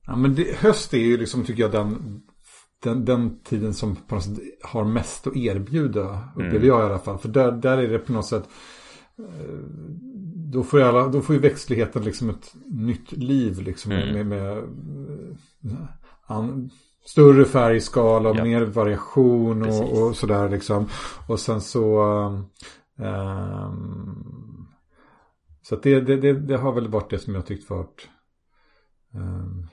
[0.05, 2.21] Ja, men det, höst är ju liksom, tycker jag, den,
[2.83, 6.29] den, den tiden som på något sätt har mest att erbjuda.
[6.35, 6.67] Upplever mm.
[6.67, 7.17] jag i alla fall.
[7.17, 8.49] För där, där är det på något sätt
[9.19, 9.59] eh,
[10.53, 14.13] då får, alla, då får ju växtligheten liksom ett nytt liv liksom mm.
[14.13, 14.63] med, med
[16.25, 16.69] an,
[17.05, 18.43] större färgskala och ja.
[18.43, 20.89] mer variation och, och, sådär liksom.
[21.27, 22.03] Och sen så
[22.97, 24.67] um,
[25.61, 28.09] så det, det, det, det, har väl varit det som jag tyckt varit
[29.13, 29.67] um,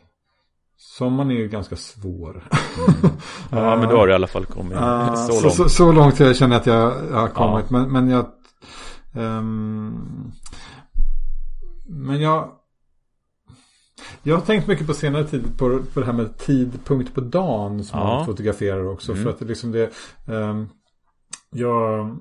[0.82, 2.30] Sommaren är ju ganska svår.
[2.30, 3.12] Mm.
[3.50, 5.42] Ja, men då har du i alla fall kommit uh, så långt.
[5.42, 7.66] Så, så, så, långt jag känner att jag, jag har kommit.
[7.68, 7.78] Ja.
[7.78, 8.26] Men, men jag...
[9.14, 10.32] Um,
[11.86, 12.52] men jag...
[14.22, 17.84] Jag har tänkt mycket på senare tid på, på det här med tidpunkt på dagen
[17.84, 18.06] som ja.
[18.06, 19.12] man fotograferar också.
[19.12, 19.24] Mm.
[19.24, 19.90] För att det liksom det...
[20.26, 20.68] Um,
[21.50, 22.18] jag,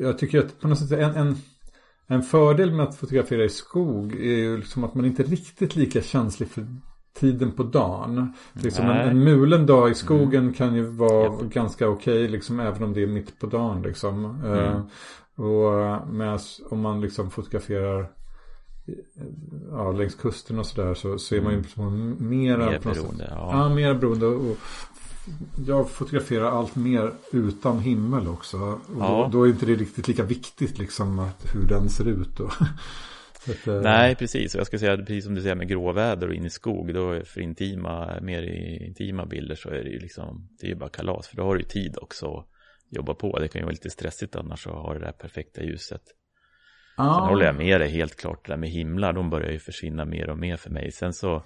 [0.00, 1.36] jag tycker att på något sätt en, en,
[2.12, 5.76] en fördel med att fotografera i skog är ju liksom att man inte är riktigt
[5.76, 6.66] lika känslig för
[7.14, 8.32] tiden på dagen.
[8.52, 10.54] Liksom en, en mulen dag i skogen mm.
[10.54, 11.52] kan ju vara yep.
[11.52, 14.24] ganska okej okay, liksom även om det är mitt på dagen liksom.
[14.24, 14.58] Mm.
[14.58, 14.82] Uh,
[15.36, 18.10] och med, om man liksom fotograferar
[19.70, 21.62] ja, längs kusten och sådär så, så är man ju mm.
[21.62, 23.28] liksom mera mer beroende.
[23.30, 23.50] Ja.
[23.52, 24.26] ja, mer beroende.
[24.26, 24.56] Och,
[25.66, 28.56] jag fotograferar allt mer utan himmel också.
[28.56, 29.28] Och ja.
[29.32, 32.36] då, då, är inte det riktigt lika viktigt liksom att, hur den ser ut.
[32.36, 32.50] Då.
[33.48, 34.54] Att, eh, Nej, precis.
[34.54, 36.94] Jag ska säga precis som du säger med gråväder och in i skog.
[36.94, 38.42] Då för intima, mer
[38.82, 41.28] intima bilder så är det ju liksom, det är ju bara kalas.
[41.28, 42.46] För då har du ju tid också att
[42.90, 43.38] jobba på.
[43.38, 46.02] Det kan ju vara lite stressigt annars att ha det där perfekta ljuset.
[46.96, 47.14] Ah.
[47.14, 48.46] Sen håller jag med dig helt klart.
[48.46, 50.92] Det där med himlar, de börjar ju försvinna mer och mer för mig.
[50.92, 51.44] Sen så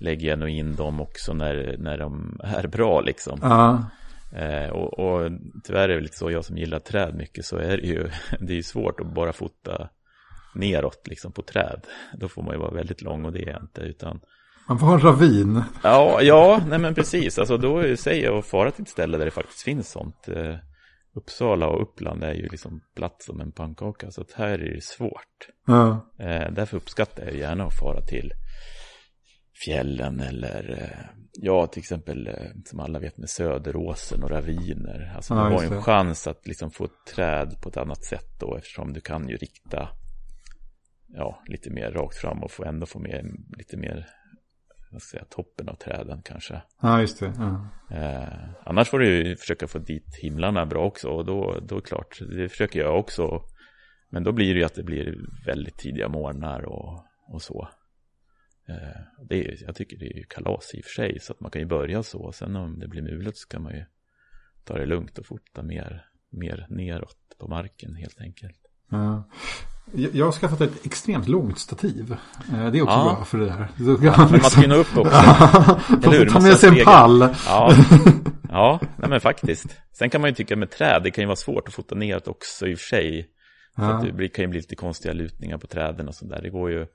[0.00, 3.38] lägger jag nog in dem också när, när de är bra liksom.
[3.42, 3.84] Ja.
[4.32, 5.30] Eh, och, och
[5.64, 8.10] tyvärr är det lite så, jag som gillar träd mycket så är det ju,
[8.40, 9.88] det är ju svårt att bara fota
[10.54, 11.86] neråt liksom på träd.
[12.14, 14.20] Då får man ju vara väldigt lång och det är jag inte utan
[14.68, 15.62] man får ha en ravin.
[15.82, 17.38] Ja, ja, nej men precis.
[17.38, 20.28] Alltså då säger jag att fara till ett ställe där det faktiskt finns sånt.
[20.28, 20.54] Eh,
[21.14, 24.10] Uppsala och Uppland är ju liksom platt som en pannkaka.
[24.10, 25.48] Så att här är det svårt.
[25.66, 26.12] Ja.
[26.18, 28.32] Eh, därför uppskattar jag gärna att fara till
[29.64, 35.12] fjällen eller eh, ja, till exempel eh, som alla vet med Söderåsen och raviner.
[35.16, 38.40] Alltså ja, har ju en chans att liksom få ett träd på ett annat sätt
[38.40, 39.88] då eftersom du kan ju rikta
[41.08, 43.24] ja, lite mer rakt fram och få ändå få med
[43.58, 44.06] lite mer
[44.92, 46.62] vad ska jag säga, toppen av träden kanske.
[46.82, 47.32] Ja, just det.
[47.36, 47.68] Ja.
[47.96, 51.80] Eh, annars får du ju försöka få dit himlarna bra också och då, då är
[51.80, 53.42] det klart, det försöker jag också.
[54.10, 57.68] Men då blir det ju att det blir väldigt tidiga morgnar och, och så.
[58.70, 61.50] Eh, det är, jag tycker det är kalas i och för sig, så att man
[61.50, 62.32] kan ju börja så.
[62.32, 63.84] Sen om det blir mulet så kan man ju
[64.64, 68.56] ta det lugnt och fota mer, mer neråt på marken helt enkelt.
[68.90, 69.28] Ja.
[70.12, 72.16] Jag har skaffat ett extremt långt stativ.
[72.52, 73.14] Eh, det är också ja.
[73.16, 73.68] bra för det där.
[74.02, 75.16] Ja, men man ska ju nå upp också.
[76.04, 76.26] Eller hur?
[76.26, 77.20] Ta med sig en pall.
[77.46, 77.74] Ja,
[78.48, 79.76] ja nej men faktiskt.
[79.92, 82.28] Sen kan man ju tycka med träd, det kan ju vara svårt att fota neråt
[82.28, 83.28] också i och för sig.
[83.76, 84.12] För ja.
[84.16, 86.40] det kan ju bli lite konstiga lutningar på träden och sådär.
[86.42, 86.86] Det går ju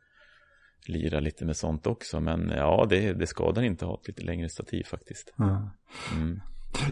[0.89, 2.19] lira lite med sånt också.
[2.19, 5.33] Men ja, det, det skadar inte att ha ett lite längre stativ faktiskt.
[5.39, 6.39] Mm.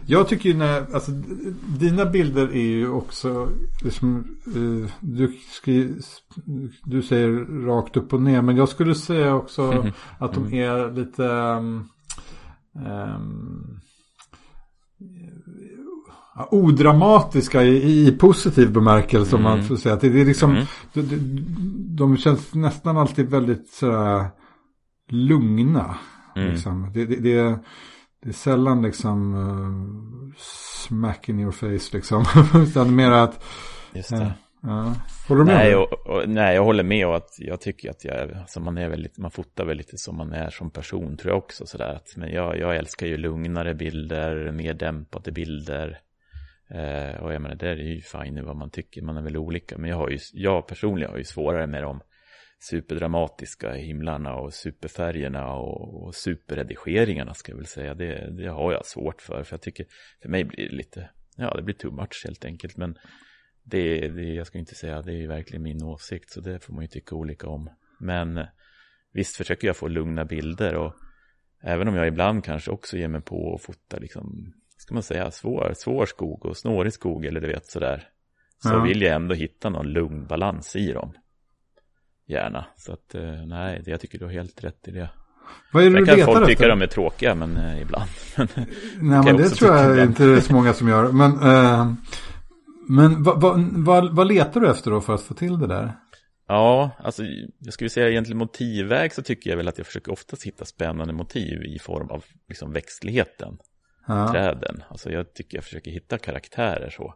[0.06, 1.10] Jag tycker ju när, alltså
[1.78, 3.48] dina bilder är ju också,
[3.84, 5.94] liksom, uh, du, skri,
[6.84, 7.30] du säger
[7.66, 9.92] rakt upp och ner, men jag skulle säga också mm.
[10.18, 10.58] att de mm.
[10.58, 11.88] är lite um,
[12.86, 13.80] um,
[16.50, 19.46] odramatiska i, i positiv bemärkelse mm.
[19.46, 19.68] om man mm.
[19.68, 19.96] får säga.
[19.96, 20.64] Det, det är liksom, mm.
[20.92, 21.16] de, de,
[21.96, 24.26] de, känns nästan alltid väldigt sådär
[25.10, 25.94] lugna.
[26.36, 26.50] Mm.
[26.50, 26.90] Liksom.
[26.94, 27.58] Det, det, det,
[28.22, 30.34] det, är sällan liksom uh,
[30.86, 32.24] smack in your face liksom.
[32.54, 33.44] Utan mer att...
[33.92, 34.16] Just det.
[34.16, 34.30] Uh,
[34.66, 34.94] Ja.
[35.28, 35.54] Håller du med?
[35.54, 38.78] Nej, och, och, nej, jag håller med och att jag tycker att jag, alltså man
[38.78, 42.00] är väldigt, man fotar väl lite som man är som person tror jag också sådär.
[42.16, 46.00] Men jag, jag älskar ju lugnare bilder, mer dämpade bilder.
[46.74, 49.78] Eh, och jag menar, det är ju fine vad man tycker, man är väl olika.
[49.78, 52.00] Men jag, har ju, jag personligen har ju svårare med de
[52.58, 57.94] superdramatiska himlarna och superfärgerna och, och superredigeringarna ska jag väl säga.
[57.94, 59.86] Det, det har jag svårt för, för jag tycker,
[60.22, 62.76] för mig blir det lite, ja det blir too much helt enkelt.
[62.76, 62.98] Men
[63.62, 66.72] det, det jag ska inte säga, det är ju verkligen min åsikt, så det får
[66.74, 67.70] man ju tycka olika om.
[68.00, 68.46] Men eh,
[69.12, 70.94] visst försöker jag få lugna bilder och
[71.62, 74.54] även om jag ibland kanske också ger mig på att fota liksom
[74.84, 78.08] ska man säga, svår, svår skog och snårig skog eller du vet sådär.
[78.62, 78.82] Så ja.
[78.82, 81.12] vill jag ändå hitta någon lugn balans i dem.
[82.26, 82.66] Gärna.
[82.76, 85.10] Så att eh, nej, jag tycker du har helt rätt i det.
[85.72, 86.46] Vad är det Sen du kan folk efter?
[86.46, 88.10] tycka de är tråkiga, men eh, ibland.
[88.36, 91.12] nej, men det tror jag inte det är så många som gör.
[91.12, 91.92] Men, eh,
[92.88, 95.92] men vad, vad, vad, vad letar du efter då för att få till det där?
[96.48, 97.22] Ja, alltså
[97.58, 101.12] jag skulle säga egentligen motivväg så tycker jag väl att jag försöker oftast hitta spännande
[101.12, 103.58] motiv i form av liksom växtligheten
[104.06, 104.32] ja.
[104.32, 104.82] träden.
[104.88, 107.14] Alltså jag tycker jag försöker hitta karaktärer så.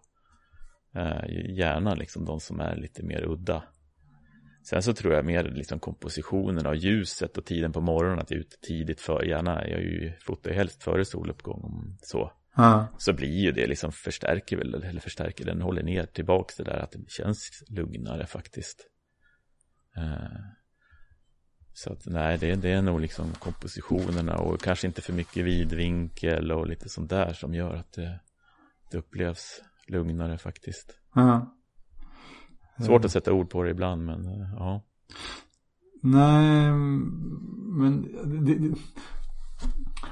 [0.95, 3.63] Eh, gärna liksom de som är lite mer udda.
[4.63, 8.39] Sen så tror jag mer liksom kompositionen av ljuset och tiden på morgonen att jag
[8.39, 9.23] är ute tidigt för.
[9.25, 12.33] Gärna, jag är ju fotar helst före soluppgång om så.
[12.57, 12.87] Ja.
[12.99, 16.79] Så blir ju det liksom förstärker väl, eller förstärker den, håller ner tillbaks det där
[16.79, 18.87] att det känns lugnare faktiskt.
[19.97, 20.58] Eh,
[21.79, 26.53] så att nej, det, det är nog liksom kompositionerna och kanske inte för mycket vidvinkel
[26.53, 28.21] och lite sånt där som gör att det,
[28.91, 30.95] det upplevs lugnare faktiskt.
[31.15, 31.55] Ja.
[32.81, 34.83] Svårt att sätta ord på det ibland, men eh, ja.
[36.03, 36.73] Nej,
[37.79, 38.75] men det, det,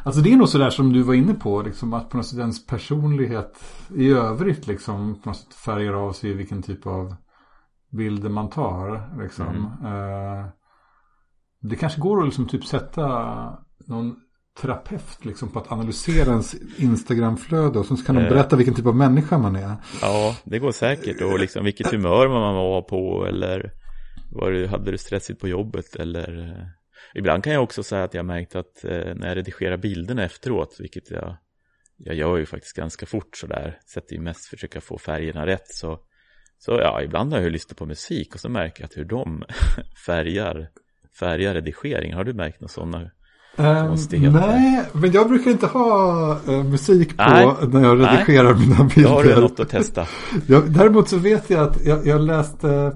[0.05, 2.39] alltså det är nog sådär som du var inne på, liksom att på något sätt
[2.39, 3.65] ens personlighet
[3.97, 7.17] i övrigt liksom på något sätt färgar av sig i vilken typ av
[7.91, 9.19] bilder man tar.
[9.23, 9.57] Liksom.
[9.85, 10.66] Eh,
[11.61, 13.07] det kanske går att liksom typ sätta
[13.87, 14.17] någon
[14.61, 18.29] terapeut liksom på att analysera ens Instagramflöde och så kan de Eh.
[18.29, 19.77] berätta vilken typ av människa man är.
[20.03, 23.73] Ja, det går säkert och liksom vilket humör man var på eller
[24.33, 26.67] var du, hade du stressigt på jobbet eller eh,
[27.15, 30.77] Ibland kan jag också säga att jag märkt att eh, när jag redigerar bilderna efteråt,
[30.79, 31.37] vilket jag
[31.99, 35.99] jag gör ju faktiskt ganska fort sådär, sätter ju mest försöka få färgerna rätt så
[36.59, 39.45] så ja, ibland har jag lyssnat på musik och så märker jag att hur de
[40.07, 40.69] färgar
[41.19, 42.17] färgar redigeringen.
[42.17, 43.11] Har du märkt några sådana?
[43.57, 44.41] Ehm, Konstigheter.
[44.41, 48.17] nej, men jag brukar inte ha eh, musik på Nej, när jag nej.
[48.17, 49.11] redigerar mina Då bilder.
[49.11, 50.07] har du något att testa.
[50.47, 52.93] Jag, däremot så vet jag att jag, jag läste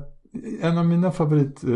[0.61, 1.71] en av mina favorit eh,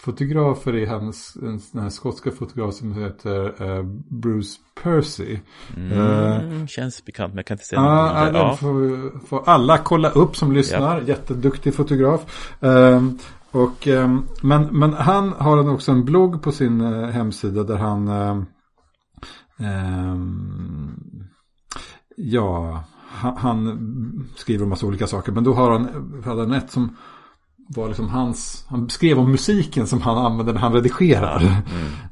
[0.00, 3.82] fotografer är hans, en sån här skotska fotograf som heter eh,
[4.22, 5.38] Bruce Percy.
[5.76, 10.10] Mm, känns bekant, men jag kan inte säga något den Ja, får, får alla kolla
[10.10, 11.00] upp som lyssnar.
[11.00, 12.20] Jätteduktig fotograf.
[13.52, 18.08] Och, ehm, men, men han har också en blogg på sin eh, hemsida där han
[18.08, 18.46] ehm,
[19.58, 21.22] ehm,
[22.16, 25.32] Ja, han, han skriver en massa olika saker.
[25.32, 26.96] Men då har han, hade han ett som
[27.68, 31.62] var liksom hans, han skrev om musiken som han använder när han redigerar.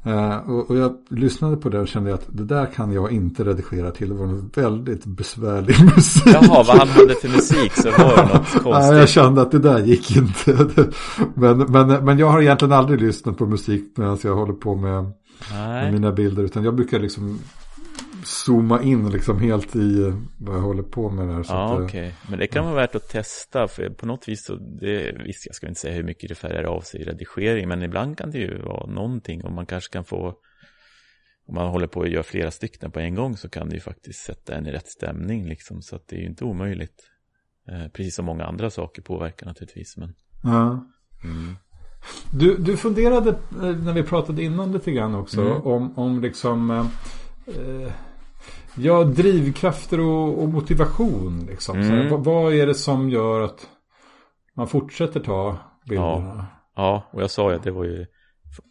[0.03, 3.43] Eh, och, och jag lyssnade på det och kände att det där kan jag inte
[3.43, 4.09] redigera till.
[4.09, 6.33] Det var en väldigt besvärlig musik.
[6.33, 8.97] Jaha, vad han hade för musik så var det något Nej, konstigt.
[8.97, 10.67] jag kände att det där gick inte.
[11.33, 15.03] men, men, men jag har egentligen aldrig lyssnat på musik medan jag håller på med,
[15.03, 15.11] med
[15.53, 16.43] Nej, mina bilder.
[16.43, 17.39] Utan jag brukar liksom
[18.23, 21.43] zooma in liksom helt i vad jag håller på med där.
[21.43, 22.15] Så ja att, eh, okej.
[22.29, 25.55] Men det kan vara värt att testa för på något vis så, det, visst jag
[25.55, 28.37] ska inte säga hur mycket det färgar av sig i redigering, men ibland kan det
[28.37, 30.35] ju vara någonting och man kanske kan få
[31.47, 33.81] om man håller på att göra flera stycken på en gång så kan det ju
[33.81, 37.09] faktiskt sätta en i rätt stämning liksom så att det är ju inte omöjligt.
[37.69, 40.85] Eh, precis som många andra saker påverkar naturligtvis men ja.
[41.23, 41.55] mm.
[42.31, 45.61] Du, du funderade eh, när vi pratade innan lite grann också Mm.
[45.61, 46.85] om, om liksom eh,
[47.47, 47.91] eh,
[48.75, 51.75] Ja, drivkrafter och, och motivation liksom.
[51.83, 52.09] Så Mm.
[52.09, 53.67] vad, vad är det som gör att
[54.55, 55.57] man fortsätter ta
[55.89, 56.45] bilderna?
[56.75, 58.05] Ja, och jag sa ju att det var ju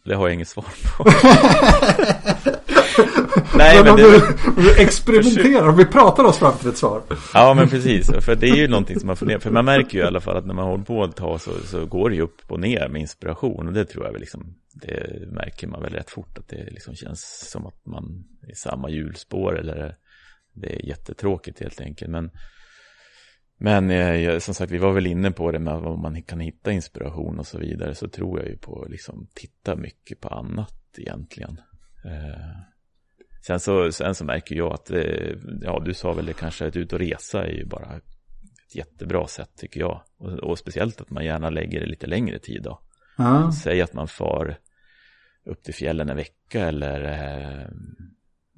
[0.05, 0.65] det har jag inget svar
[0.97, 1.03] på.
[3.57, 4.11] Nej, men men om
[4.55, 7.01] det, du experimenterar, om vi pratar oss fram till ett svar.
[7.33, 10.03] Ja men precis, för det är ju någonting som man funderar För man märker ju
[10.03, 12.21] i alla fall att när man håller på ett tag så, så går det ju
[12.21, 13.67] upp och ner med inspiration.
[13.67, 16.95] Och det tror jag väl liksom Det märker man väl rätt fort att det liksom
[16.95, 19.95] känns som att man är i samma hjulspår eller
[20.53, 22.11] Det är jättetråkigt helt enkelt.
[22.11, 22.31] Men
[23.57, 26.71] Men eh, som sagt vi var väl inne på det med om man kan hitta
[26.71, 31.57] inspiration och så vidare Så tror jag ju på liksom titta mycket på annat egentligen.
[32.05, 32.70] Eh,
[33.41, 36.75] Sen så, sen så märker jag att, eh, ja du sa väl det kanske, att
[36.75, 40.01] ut och resa är ju bara ett jättebra sätt tycker jag.
[40.17, 42.79] Och, och speciellt att man gärna lägger det lite längre tid då.
[43.17, 43.51] Ja.
[43.63, 44.57] Säg att man far
[45.45, 47.67] upp till fjällen en vecka eller, eh,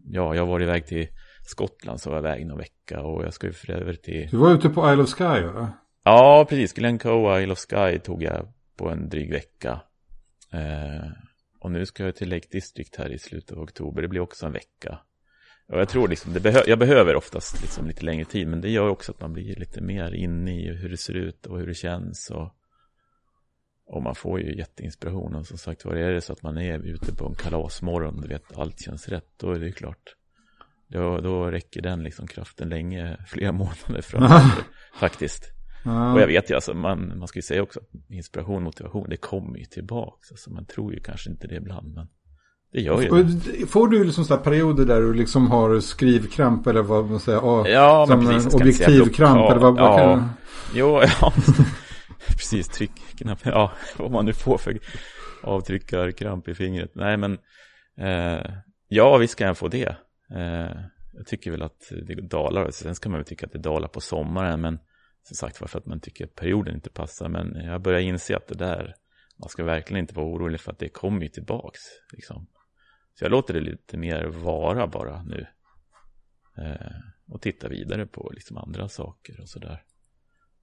[0.09, 1.07] ja jag var iväg till
[1.45, 4.37] Skottland så var jag iväg någon vecka och jag ska ju för över till, Du
[4.37, 5.73] var ute på Isle of Sky va?
[6.03, 9.81] ja precis, Glencoe, Isle of Sky tog jag på en dryg vecka.
[10.51, 11.11] Eh,
[11.63, 14.01] och nu ska jag till Lake District här i slutet av oktober.
[14.01, 14.99] Det blir också en vecka.
[15.67, 18.47] Och jag tror liksom, behö jag behöver oftast liksom lite längre tid.
[18.47, 21.45] Men det gör också att man blir lite mer inne i hur det ser ut
[21.45, 22.29] och hur det känns.
[22.29, 22.55] Och,
[23.85, 25.35] och man får ju jätteinspiration.
[25.35, 28.27] Och som sagt var, är det så att man är ute på en kalasmorgon, du
[28.27, 29.29] vet, allt känns rätt.
[29.37, 30.15] Då är det ju klart.
[30.87, 34.63] Då, då räcker den liksom kraften länge, flera månader framöver.
[34.99, 35.62] faktiskt.
[35.83, 36.13] Ja.
[36.13, 39.57] Och jag vet ju alltså, man, man ska ju säga också inspiration, motivation, det kommer
[39.57, 40.31] ju tillbaks.
[40.31, 42.07] Alltså man tror ju kanske inte det ibland, men
[42.73, 43.65] det gör ju Och det.
[43.67, 47.39] Får du liksom sådana perioder där du liksom har skrivkramp eller vad man säger?
[47.43, 48.53] ah, Ja, men precis.
[48.53, 49.97] objektivkramp eller vad, vad ja.
[49.97, 50.29] kan
[50.75, 51.33] Jo, ja.
[52.27, 53.39] precis, tryckknapp.
[53.43, 54.79] Ja, vad man nu får för
[55.43, 56.91] avtryckarkramp i fingret.
[56.95, 57.37] Nej, men
[57.97, 58.45] eh,
[58.87, 59.95] ja, visst kan jag få det.
[60.35, 60.77] Eh,
[61.13, 62.71] jag tycker väl att det dalar.
[62.71, 64.79] Sen ska man väl tycka att det dalar på sommaren, men
[65.23, 67.29] som sagt var för att man tycker att perioden inte passar.
[67.29, 68.95] Men jag börjar inse att det där,
[69.39, 71.79] man ska verkligen inte vara orolig för att det kommer ju tillbaks.
[72.11, 72.47] Liksom.
[73.13, 75.47] Så jag låter det lite mer vara bara nu.
[76.57, 76.91] eh,
[77.27, 79.83] och tittar vidare på liksom andra saker och sådär.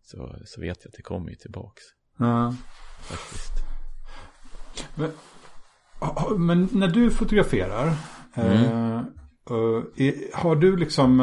[0.03, 1.83] Så, så vet jag att det kommer ju tillbaks.
[2.19, 2.55] Ja.
[3.01, 3.53] Faktiskt.
[4.95, 5.11] Men,
[6.47, 7.95] men när du fotograferar.
[8.35, 8.65] Mm.
[8.65, 11.17] Eh, eh, har du liksom.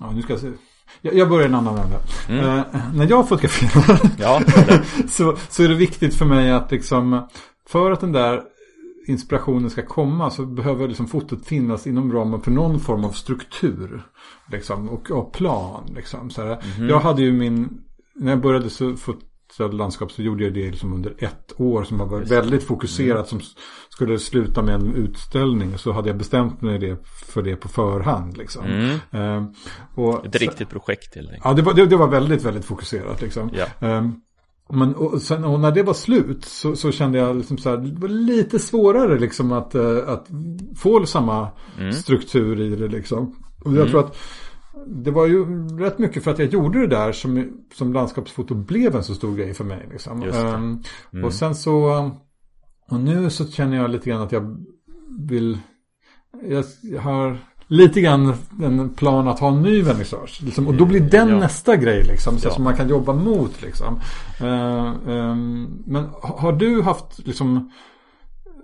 [0.00, 0.52] Ja, nu ska jag se.
[1.00, 1.96] Jag börjar en annan vända.
[2.28, 2.44] Mm.
[2.44, 4.42] Uh, när jag fotograferar ja,
[5.08, 7.28] så, så är det viktigt för mig att liksom
[7.68, 8.42] för att den där
[9.06, 14.02] inspirationen ska komma så behöver liksom fotot finnas inom ramen för någon form av struktur.
[14.52, 15.92] Liksom, och, och plan.
[15.96, 16.88] Liksom, så mm.
[16.88, 17.80] Jag hade ju min,
[18.14, 19.26] när jag började så fotrade
[19.72, 23.28] landskap så gjorde jag det liksom under ett år som var väldigt fokuserat.
[23.28, 23.40] Som
[23.88, 25.78] skulle sluta med en utställning.
[25.78, 28.36] Så hade jag bestämt mig det, för det på förhand.
[28.36, 28.64] Liksom.
[28.64, 28.90] Mm.
[29.14, 29.48] Uh,
[29.94, 31.44] och, Ett riktigt projekt helt enkelt.
[31.44, 33.22] Ja, det var, det, det var väldigt, väldigt fokuserat.
[33.22, 33.50] Liksom.
[33.52, 33.88] Ja.
[33.88, 34.10] Uh,
[34.72, 37.76] men, och, sen, och när det var slut så, så kände jag liksom så här,
[37.76, 40.26] det var lite svårare liksom att, uh, att
[40.76, 41.92] få samma mm.
[41.92, 43.34] struktur i det liksom.
[43.64, 43.90] Och jag mm.
[43.90, 44.16] tror att
[44.86, 48.96] det var ju rätt mycket för att jag gjorde det där som, som landskapsfoto blev
[48.96, 49.88] en så stor grej för mig.
[49.92, 50.22] Liksom.
[50.22, 51.24] Um, mm.
[51.24, 52.10] Och sen så,
[52.90, 54.56] och nu så känner jag lite grann att jag
[55.28, 55.58] vill,
[56.42, 56.64] jag
[57.00, 60.40] har lite grann en plan att ha en ny vernissage.
[60.44, 60.66] Liksom.
[60.66, 61.38] Och då blir den ja.
[61.38, 62.38] nästa grej liksom.
[62.38, 62.52] Så ja.
[62.52, 64.00] som man kan jobba mot liksom.
[64.40, 67.70] Um, men har du haft liksom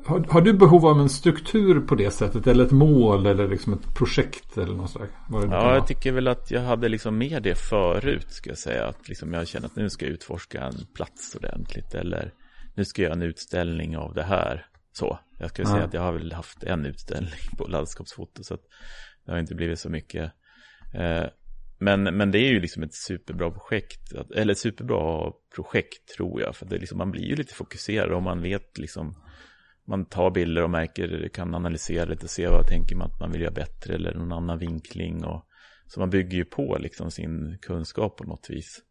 [0.05, 2.47] har, har, du behov av en struktur på det sättet?
[2.47, 5.09] Eller ett mål eller liksom ett projekt eller något sådär?
[5.31, 8.87] Ja, jag tycker väl att jag hade liksom mer det förut ska jag säga.
[8.87, 11.95] Att liksom jag känner att nu ska jag utforska en plats ordentligt.
[11.95, 12.33] Eller
[12.75, 14.67] nu ska jag göra en utställning av det här.
[14.93, 15.73] Så, jag skulle ja.
[15.75, 18.45] säga att jag har väl haft en utställning på landskapsfoto.
[18.45, 18.63] Så att
[19.27, 20.33] det har inte blivit så mycket.
[20.95, 21.25] Eh,
[21.79, 24.13] men, men det är ju liksom ett superbra projekt.
[24.35, 26.57] Eller ett superbra projekt tror jag.
[26.57, 29.15] För det liksom, man blir ju lite fokuserad om man vet liksom
[29.87, 33.33] man tar bilder och märker, kan analysera lite och se vad tänker man att man
[33.33, 35.25] vill göra bättre eller någon annan vinkling.
[35.25, 35.47] Och,
[35.87, 38.83] så man bygger ju på liksom sin kunskap på något vis.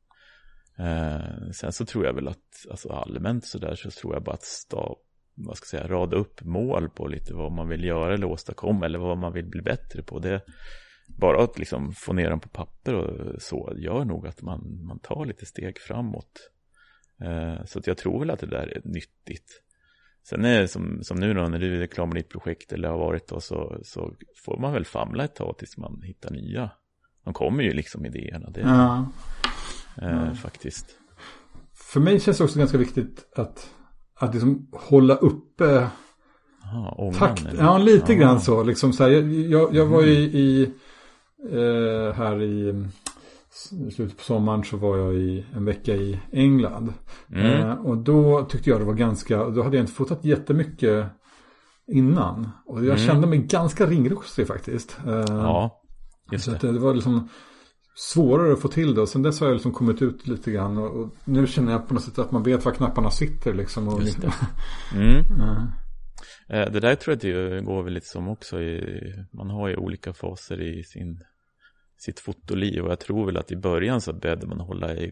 [0.80, 4.34] Eh, sen så tror jag väl att, alltså allmänt så där så tror jag bara
[4.34, 4.98] att stav,
[5.36, 8.86] vad ska jag säga, rada upp mål på lite vad man vill göra eller åstadkomma
[8.86, 10.20] eller vad man vill bli bättre på.
[10.20, 10.42] Det,
[11.08, 15.00] bara att liksom få ner dem på papper och så gör nog att man, man
[15.00, 16.52] tar lite steg framåt.
[17.22, 19.62] Eh, så att jag tror väl att det där är nyttigt.
[20.24, 22.90] Sen är det som, som nu då, när du är klar med ditt projekt eller
[22.90, 24.14] har varit då, så, så
[24.46, 26.70] får man väl famla ett tag tills man hittar nya.
[27.24, 29.06] De kommer ju liksom idéerna, det ja.
[30.02, 30.36] Eh, ja.
[30.36, 30.86] faktiskt.
[31.74, 33.70] För mig känns det också ganska viktigt att,
[34.16, 35.88] att liksom hålla uppe
[36.64, 37.46] Aha, takt.
[37.58, 38.22] Ja, lite Aha.
[38.22, 38.64] grann så.
[38.64, 40.36] Liksom så här, jag, jag, jag var ju mm.
[40.36, 40.74] i,
[41.52, 42.86] eh, här i
[43.88, 46.94] i slutet på sommaren så var jag i en vecka i England.
[47.32, 47.46] Mm.
[47.46, 51.08] Eh, och då tyckte jag det var ganska, då hade jag inte fotat jättemycket
[51.88, 52.50] innan.
[52.66, 53.08] Och jag mm.
[53.08, 54.98] kände mig ganska ringrostig faktiskt.
[55.08, 55.82] Eh, ja,
[56.32, 56.60] just det.
[56.60, 57.30] Så det var liksom
[57.96, 59.02] svårare att få till det.
[59.02, 60.78] Och sen dess har jag liksom kommit ut lite grann.
[60.78, 63.88] Och, och nu känner jag på något sätt att man vet var knapparna sitter liksom.
[63.88, 64.34] Och just det.
[64.96, 65.24] Mm.
[66.50, 68.62] Eh, det där tror jag att det går väl lite som också.
[68.62, 71.22] I, man har ju olika faser i sin
[72.02, 75.12] sitt fotoliv och jag tror väl att i början så behövde man hålla i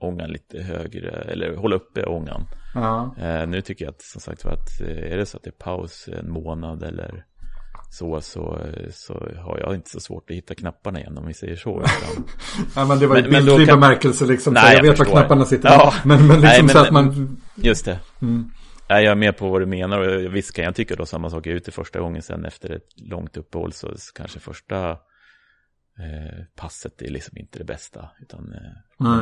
[0.00, 2.46] ångan lite högre eller hålla uppe ångan.
[2.74, 3.14] Ja.
[3.18, 5.50] Eh, nu tycker jag att som sagt var att eh, är det så att det
[5.50, 7.24] är paus en månad eller
[7.90, 8.58] så, så,
[8.90, 11.80] så har jag inte så svårt att hitta knapparna igen om vi säger så.
[11.80, 12.24] Utan...
[12.74, 13.80] ja, men det var ju bildlig kan...
[13.80, 14.54] bemärkelse liksom.
[14.54, 15.68] Nej, jag, jag vet var knapparna sitter.
[15.68, 15.94] Ja.
[16.04, 17.40] Men, men liksom Nej, men, så att man...
[17.54, 18.00] Just det.
[18.22, 18.50] Mm.
[18.88, 21.30] Nej, jag är med på vad du menar och visst kan jag tycka då samma
[21.30, 21.46] sak.
[21.46, 24.96] Jag är ute första gången sen efter ett långt uppehåll så kanske första
[25.98, 28.10] Eh, passet är liksom inte det bästa.
[28.20, 28.72] Utan, eh,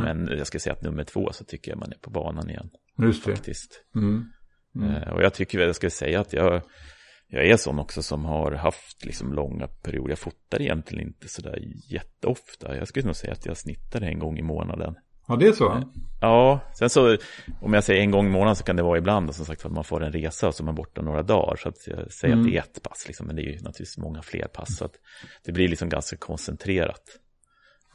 [0.01, 2.70] men jag ska säga att nummer två så tycker jag man är på banan igen.
[3.03, 3.31] Just det.
[3.31, 3.85] Faktiskt.
[3.95, 4.24] Mm.
[4.74, 4.95] Mm.
[4.95, 6.62] Eh, och jag tycker väl, jag ska säga att jag,
[7.27, 10.09] jag är sån också som har haft liksom långa perioder.
[10.11, 11.59] Jag fotar egentligen inte sådär
[11.93, 12.77] jätteofta.
[12.77, 14.95] Jag skulle nog säga att jag snittar en gång i månaden.
[15.29, 15.83] Ja, det är så?
[16.20, 17.16] Ja, sen så
[17.61, 19.72] om jag säger en gång i månaden så kan det vara ibland som sagt att
[19.72, 21.57] man får en resa och så är man borta några dagar.
[21.57, 22.47] Så att jag säger mm.
[22.47, 24.77] att det är ett pass, liksom, men det är ju naturligtvis många fler pass.
[24.77, 24.95] Så att
[25.45, 27.03] det blir liksom ganska koncentrerat.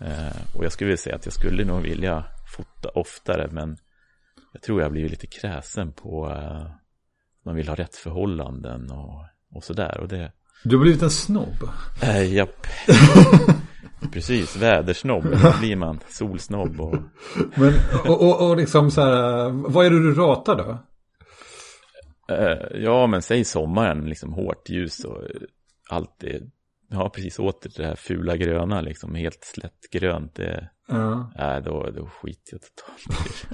[0.01, 2.25] Eh, och jag skulle vilja säga att jag skulle nog vilja
[2.57, 3.77] fota oftare, men
[4.53, 6.71] jag tror jag blir lite kräsen på eh,
[7.45, 9.99] man vill ha rätt förhållanden och, och sådär.
[9.99, 10.31] Och det...
[10.63, 11.69] Du har blivit en snobb?
[12.03, 12.67] Eh, japp.
[14.13, 15.23] Precis, vädersnobb
[15.59, 16.95] blir man, solsnobb och...
[17.55, 17.73] Men,
[18.05, 20.77] och, och, och liksom så här, vad är det du ratar då?
[22.35, 25.21] Uh, ja, men säg sommaren, liksom hårt ljus och
[25.89, 26.41] allt det,
[26.89, 31.31] ja precis åter det här fula gröna, liksom helt slättgrönt, det, ja.
[31.39, 33.47] äh, då, då skiter jag totalt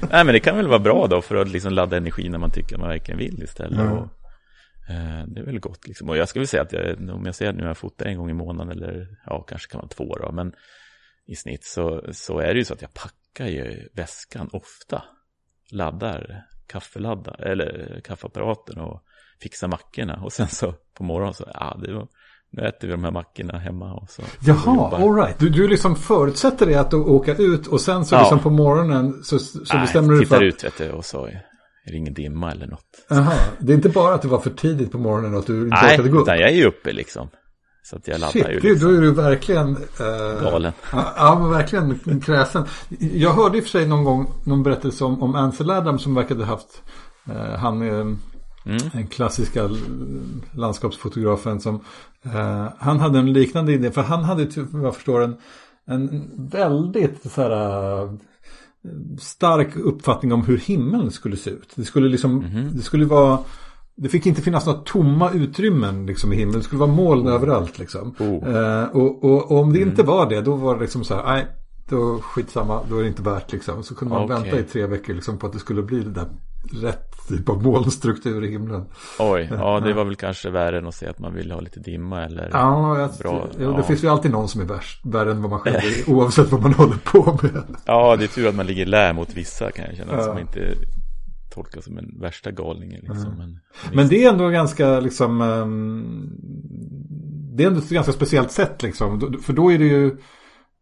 [0.10, 2.50] Nej, men det kan väl vara bra då för att liksom ladda energi när man
[2.50, 3.78] tycker man verkligen vill istället.
[3.78, 3.90] Ja.
[3.90, 4.19] Och, Eh,
[5.26, 6.08] det är väl gott liksom.
[6.08, 8.30] Och jag skulle säga att jag, om jag säger att nu jag fotar en gång
[8.30, 10.52] i månaden eller ja, kanske kan vara två då, men
[11.26, 15.02] i snitt så, så är det ju så att jag packar ju väskan ofta.
[15.72, 19.02] Laddar kaffeladdar eller kaffeapparaten och
[19.42, 22.08] fixar mackorna och sen så på morgonen så, ja det var
[22.52, 24.22] nu äter vi de här mackorna hemma och så.
[24.40, 25.38] Jaha, alright.
[25.38, 28.20] Du, du liksom förutsätter det att åka ut och sen så ja.
[28.20, 30.42] liksom på morgonen så, så Nej, bestämmer du för att...
[30.42, 31.28] ut vet du och så
[31.86, 33.06] är ingen dimma eller något.
[33.08, 35.62] Jaha, det är inte bara att det var för tidigt på morgonen och att du
[35.62, 36.26] inte Nej, orkade gå upp?
[36.26, 37.28] Nej, jag är ju uppe liksom.
[37.82, 38.88] Så att jag laddar Shit, ju liksom.
[38.88, 39.76] då är du verkligen...
[39.76, 40.72] Eh, Galen.
[40.92, 42.64] Ja, ja, verkligen kräsen.
[42.98, 46.14] Jag hörde i och för sig någon gång någon berättelse om, om Ansel Adams som
[46.14, 46.82] verkade haft...
[47.28, 48.18] Eh, han är mm.
[48.92, 49.70] den klassiska
[50.52, 51.84] landskapsfotografen som...
[52.24, 53.90] Eh, han hade en liknande idé.
[53.90, 55.36] För han hade, vad jag förstår, en,
[55.86, 58.18] en väldigt så här,
[59.18, 61.72] stark uppfattning om hur himmeln skulle se ut.
[61.74, 62.76] Det skulle liksom, mm.
[62.76, 63.38] det skulle vara,
[63.96, 66.58] det fick inte finnas några tomma utrymmen liksom i himlen.
[66.58, 67.32] Det skulle vara moln mm.
[67.32, 68.14] överallt liksom.
[68.18, 68.56] Oh.
[68.56, 69.88] Eh, och, och, och, om det mm.
[69.88, 71.46] inte var det, då var det liksom så här, nej,
[71.88, 73.82] då skitsamma, då är det inte värt liksom.
[73.82, 74.40] Så kunde man okay.
[74.40, 76.26] vänta i tre veckor liksom på att det skulle bli det där
[76.82, 78.84] rätt typ av molnstruktur i himlen.
[79.18, 81.80] Oj, ja det var väl kanske värre än att säga att man ville ha lite
[81.80, 83.70] dimma eller Ja, jag, bra, ja.
[83.70, 85.76] det finns ju alltid någon som är värst, värre än vad man själv
[86.08, 87.62] är oavsett vad man håller på med.
[87.84, 90.22] Ja, det är tur att man ligger lä mot vissa kan jag känna, ja.
[90.22, 90.74] som inte
[91.50, 93.26] tolkas som en värsta galningen liksom.
[93.26, 93.38] Mm.
[93.38, 93.60] Men,
[93.92, 96.30] men, det är ändå ganska liksom um,
[97.56, 100.16] Det är ändå ett ganska speciellt sätt liksom, för då är det ju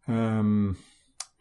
[0.07, 0.77] um,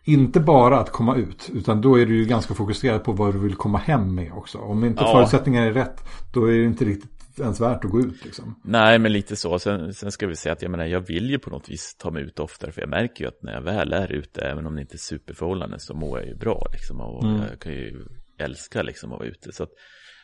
[0.08, 3.40] inte bara att komma ut, utan då är du ju ganska fokuserad på vad du
[3.40, 4.58] vill komma hem med också.
[4.58, 5.12] Om inte ja.
[5.12, 6.02] förutsättningarna är rätt,
[6.34, 8.62] då är det inte riktigt ens värt att gå ut liksom.
[8.64, 9.60] Nej, men lite så.
[9.60, 12.12] Sen, sen ska vi säga att jag menar, jag vill ju på något vis ta
[12.12, 14.76] mig ut oftare, för jag märker ju att när jag väl är ute, även om
[14.76, 17.02] det inte är superförhållanden, så mår jag ju bra liksom.
[17.02, 17.42] Och mm.
[17.50, 18.06] jag kan ju
[18.40, 19.52] älska liksom att vara ute.
[19.52, 19.72] Så att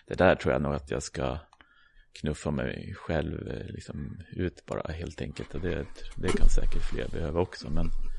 [0.08, 1.38] det där tror jag nog att jag ska
[2.22, 5.56] knuffa mig själv liksom ut bara helt enkelt.
[5.56, 7.70] Och det, det kan säkert fler behöva också.
[7.70, 8.12] Men Eh,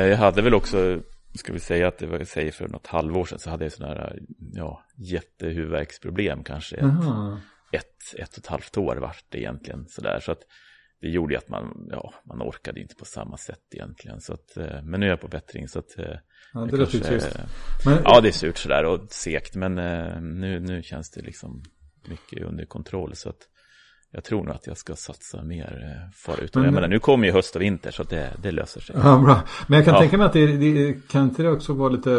[0.00, 1.00] jag hade väl också,
[1.34, 3.94] ska vi säga att det var, säger för något halvår sedan så hade jag sådana
[3.94, 4.18] här,
[4.52, 6.76] ja, jättehuvudvärksproblem kanske.
[6.76, 6.84] Ett,
[7.72, 10.20] ett, ett och ett halvt år vart det egentligen sådär.
[10.20, 10.42] Så att
[11.00, 14.20] det gjorde ju att man, ja, man orkade inte på samma sätt egentligen.
[14.20, 16.16] Så att, eh, men nu är jag på bättring så att eh,
[16.52, 17.38] Ja, det låter trist.
[17.86, 17.98] Men...
[18.04, 19.54] Ja, det är surt sådär och segt.
[19.54, 19.74] Men
[20.40, 21.62] nu, nu känns det liksom
[22.08, 23.16] mycket under kontroll.
[23.16, 23.48] Så att
[24.14, 26.54] jag tror nog att jag ska satsa mer eh, förut.
[26.54, 28.96] Men, jag menar, nu kommer ju höst och vinter så det, det löser sig.
[29.02, 29.40] Ja, bra.
[29.66, 30.00] Men jag kan ja.
[30.00, 32.12] tänka mig att det, det kan inte det också vara lite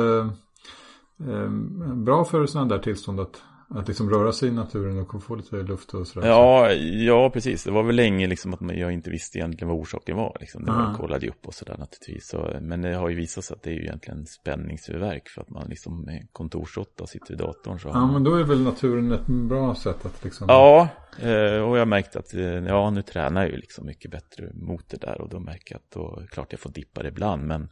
[1.27, 1.49] eh,
[1.93, 5.55] bra för sådana där tillstånd att att liksom röra sig i naturen och få lite
[5.55, 6.27] luft och sådär.
[6.27, 7.63] Ja, ja, precis.
[7.63, 10.37] Det var väl länge liksom att jag inte visste egentligen vad orsaken var.
[10.39, 10.65] Liksom.
[10.65, 12.27] Det var, kollade upp och sådär naturligtvis.
[12.27, 15.49] Så, men det har ju visat sig att det är ju egentligen spänningshuvudvärk för att
[15.49, 17.79] man liksom med kontorsråtta sitter i datorn.
[17.79, 20.45] Så ja, men då är väl naturen ett bra sätt att liksom...
[20.49, 20.89] Ja,
[21.19, 24.89] eh, och jag märkte att eh, ja, nu tränar jag ju liksom mycket bättre mot
[24.89, 27.69] det där och då märker jag att då, klart jag får dippa det ibland, men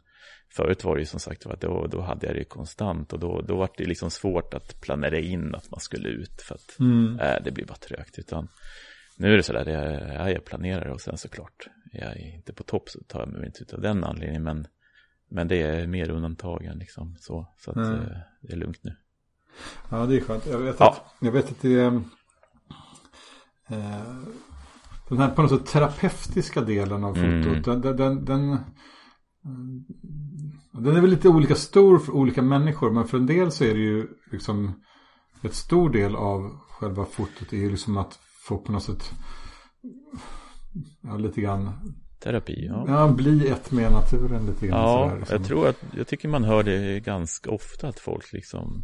[0.56, 3.40] Förut var det ju som sagt att då, då hade jag det konstant och då,
[3.40, 7.18] då var det liksom svårt att planera in att man skulle ut för att mm.
[7.20, 8.18] äh, det blir bara trögt.
[8.18, 8.48] Utan
[9.18, 12.62] nu är det sådär, jag, ja, jag planerar och sen såklart är jag inte på
[12.62, 14.42] topp så tar jag mig inte ut av den anledningen.
[14.42, 14.66] Men,
[15.30, 18.00] men det är mer undantagen liksom så, så att mm.
[18.40, 18.96] det är lugnt nu.
[19.90, 20.46] Ja, det är skönt.
[20.46, 20.90] Jag vet, ja.
[20.90, 21.86] att, jag vet att det är
[23.68, 24.24] eh,
[25.08, 27.24] den här på något sätt terapeutiska delen av fotot.
[27.24, 27.62] Mm.
[27.62, 28.58] Den, den, den, den
[30.74, 32.90] är väl lite olika stor för olika människor.
[32.90, 34.82] Men för en del så är det ju liksom
[35.42, 38.18] ett stor del av själva fotot är ju liksom att
[38.48, 39.12] få på något sätt
[41.02, 41.70] ja, lite grann
[42.24, 42.84] Terapi, ja.
[42.88, 44.80] Ja, bli ett med naturen lite grann.
[44.80, 45.36] Ja, sådär, liksom.
[45.36, 48.82] jag tror att, jag tycker man hör det ganska ofta att folk liksom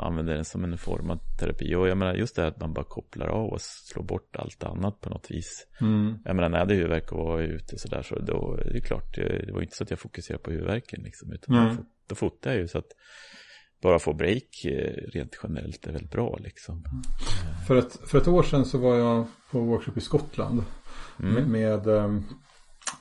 [0.00, 1.74] använder den som en form av terapi.
[1.74, 5.00] Och jag menar just det att man bara kopplar av och slår bort allt annat
[5.00, 5.66] på något vis.
[5.80, 6.18] Mm.
[6.24, 9.14] Jag menar när jag hade huvudvärk och var ute sådär så då det är klart,
[9.14, 11.32] det var inte så att jag fokuserade på huvudvärken liksom.
[11.32, 11.76] Utan mm.
[11.76, 12.92] då, då fotade jag ju så att
[13.82, 16.84] bara få break eh, rent generellt är väldigt bra liksom.
[17.66, 20.64] För ett, för ett år sedan så var jag på workshop i Skottland.
[21.20, 21.34] Mm.
[21.34, 22.24] Med, med um,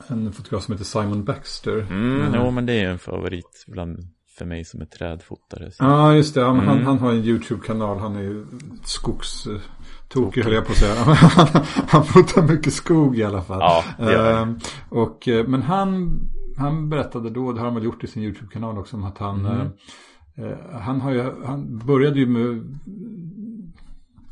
[0.07, 1.79] en fotograf som heter Simon Baxter.
[1.79, 2.33] Mm, mm.
[2.35, 3.99] Jo men det är en favorit bland
[4.39, 5.71] för mig som är trädfotare.
[5.71, 5.83] Så.
[5.83, 6.43] Ja, just det.
[6.43, 6.85] Han, mm.
[6.85, 7.99] han har en YouTube-kanal.
[7.99, 8.45] Han är ju
[8.83, 10.95] skogstokig höll jag på att säga.
[11.87, 13.59] han fotar mycket skog i alla fall.
[13.59, 14.55] Ja, det gör uh,
[14.89, 16.19] och, eh, Men han,
[16.57, 19.45] han berättade då, det har han väl gjort i sin YouTube-kanal också, om att han,
[19.45, 19.67] mm.
[20.39, 22.79] uh, han, har ju, han började ju med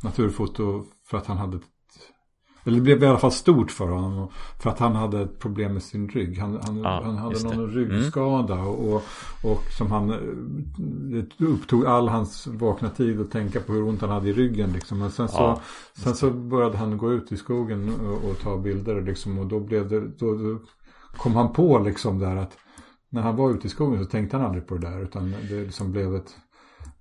[0.02, 1.58] naturfoto för att han hade
[2.64, 4.28] eller det blev i alla fall stort för honom.
[4.60, 6.38] För att han hade ett problem med sin rygg.
[6.38, 7.56] Han, han, Ja, han hade just det.
[7.56, 8.54] någon ryggskada.
[8.54, 9.02] Och, och,
[9.52, 10.16] och som han, eh,
[11.38, 14.72] det upptog all hans vakna tid att tänka på hur ont han hade i ryggen.
[14.72, 14.98] Liksom.
[14.98, 15.60] Men sen så, Ja,
[15.94, 19.02] sen så började han gå ut i skogen och, och ta bilder.
[19.02, 20.58] Liksom, och då, blev det, då, då
[21.16, 22.56] kom han på liksom där att
[23.10, 25.02] när han var ute i skogen så tänkte han aldrig på det där.
[25.02, 26.36] Utan det liksom blev ett...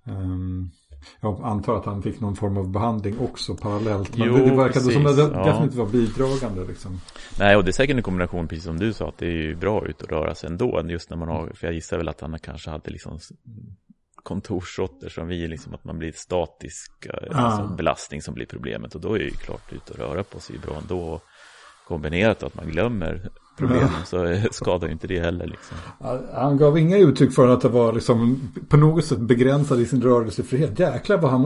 [0.05, 0.69] ehm,
[1.19, 4.17] jag antar att han fick någon form av behandling också parallellt.
[4.17, 5.45] Men Jo, det, det verkade som att precis, det ja.
[5.45, 7.01] definitivt var bidragande liksom.
[7.39, 9.55] Nej, och det är säkert en kombination, precis som du sa, att det är ju
[9.55, 10.81] bra ut och röra sig ändå.
[10.85, 13.19] Just när man har, för jag gissar väl att han kanske hade liksom
[14.27, 18.95] kontorsråttor som vi, liksom att man blir statisk eh, alltså belastning som blir problemet.
[18.95, 21.21] Och då är ju klart ut och röra på sig bra ändå.
[21.87, 25.77] Kombinerat att man glömmer problemen så skadar ju inte det heller liksom.
[26.33, 30.01] Han gav inga uttryck för att det var liksom på något sätt begränsad i sin
[30.01, 30.79] rörelsefrihet.
[30.79, 31.43] Jäklar vad han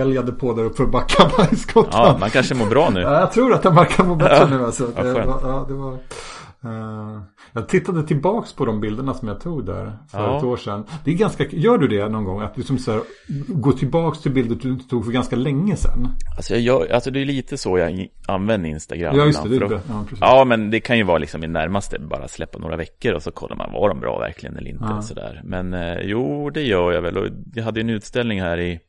[0.00, 1.90] älgade på där uppe för Backabajsskottan.
[2.06, 3.00] Ja, man kanske mår bra nu.
[3.00, 4.46] Ja, jag tror att han verkar må bättre Ja.
[4.46, 4.92] nu alltså.
[4.96, 7.20] Ja, det var, ja, det var, eh,
[7.52, 10.38] jag tittade tillbaks på de bilderna som jag tog där för Ja.
[10.38, 10.84] ett år sedan.
[11.04, 12.40] Det är ganska, gör du det någon gång?
[12.40, 13.00] Att du som så här,
[13.48, 16.08] går tillbaks till bilder du tog för ganska länge sedan?
[16.36, 19.16] Alltså, jag, gör- alltså det är lite så jag använder Instagram.
[19.16, 19.48] Ja, just det.
[19.58, 20.04] det, det ja.
[20.20, 23.30] Ja, men det kan ju vara liksom i närmaste bara släppa några veckor och så
[23.30, 24.84] kollar man var de bra verkligen eller inte.
[24.88, 24.96] Ja.
[24.96, 25.40] Och sådär.
[25.44, 27.16] Men eh, jo, det gör jag väl.
[27.16, 28.80] Och jag hade en utställning här i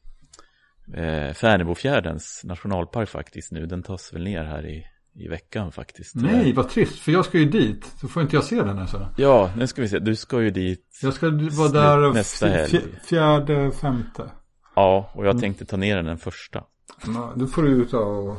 [0.94, 3.66] eh, Färnebofjärdens nationalpark faktiskt nu.
[3.66, 4.84] Den tas väl ner här i,
[5.22, 6.16] i veckan faktiskt.
[6.16, 7.00] Nej, vad trist.
[7.00, 7.86] För jag ska ju dit.
[8.02, 9.08] Så får inte jag se den alltså.
[9.18, 10.00] Ja, nu ska vi se.
[10.00, 11.00] Du ska ju dit.
[11.02, 12.72] Jag ska vara där nästa helg.
[12.74, 14.32] fj- fjärde, femte.
[14.76, 15.42] Ja, och jag Mm.
[15.42, 16.64] tänkte ta ner den den första.
[17.06, 18.38] Ja, Då får du ta och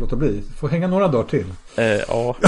[0.00, 0.36] låta bli.
[0.36, 1.46] Du får hänga några dagar till.
[1.76, 2.36] Eh, ja.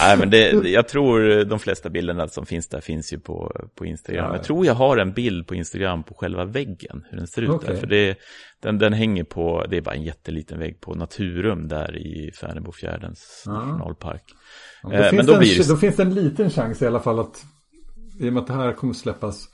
[0.00, 3.86] Nej, men det, jag tror de flesta bilderna som finns där finns ju på, på
[3.86, 4.24] Instagram.
[4.24, 4.36] Ja.
[4.36, 7.50] Jag tror jag har en bild på Instagram på själva väggen, hur den ser ut
[7.50, 7.68] Okej.
[7.74, 7.80] där.
[7.80, 8.18] För det,
[8.62, 13.42] den, den hänger på, det är bara en jätteliten vägg på Naturum där i Färnebofjärdens
[13.46, 13.52] Ja.
[13.52, 14.22] nationalpark.
[14.82, 16.86] Ja, Eh, Då, finns men då en, blir då finns det en liten chans i
[16.86, 17.44] alla fall att
[18.20, 19.44] i och med att det här kommer släppas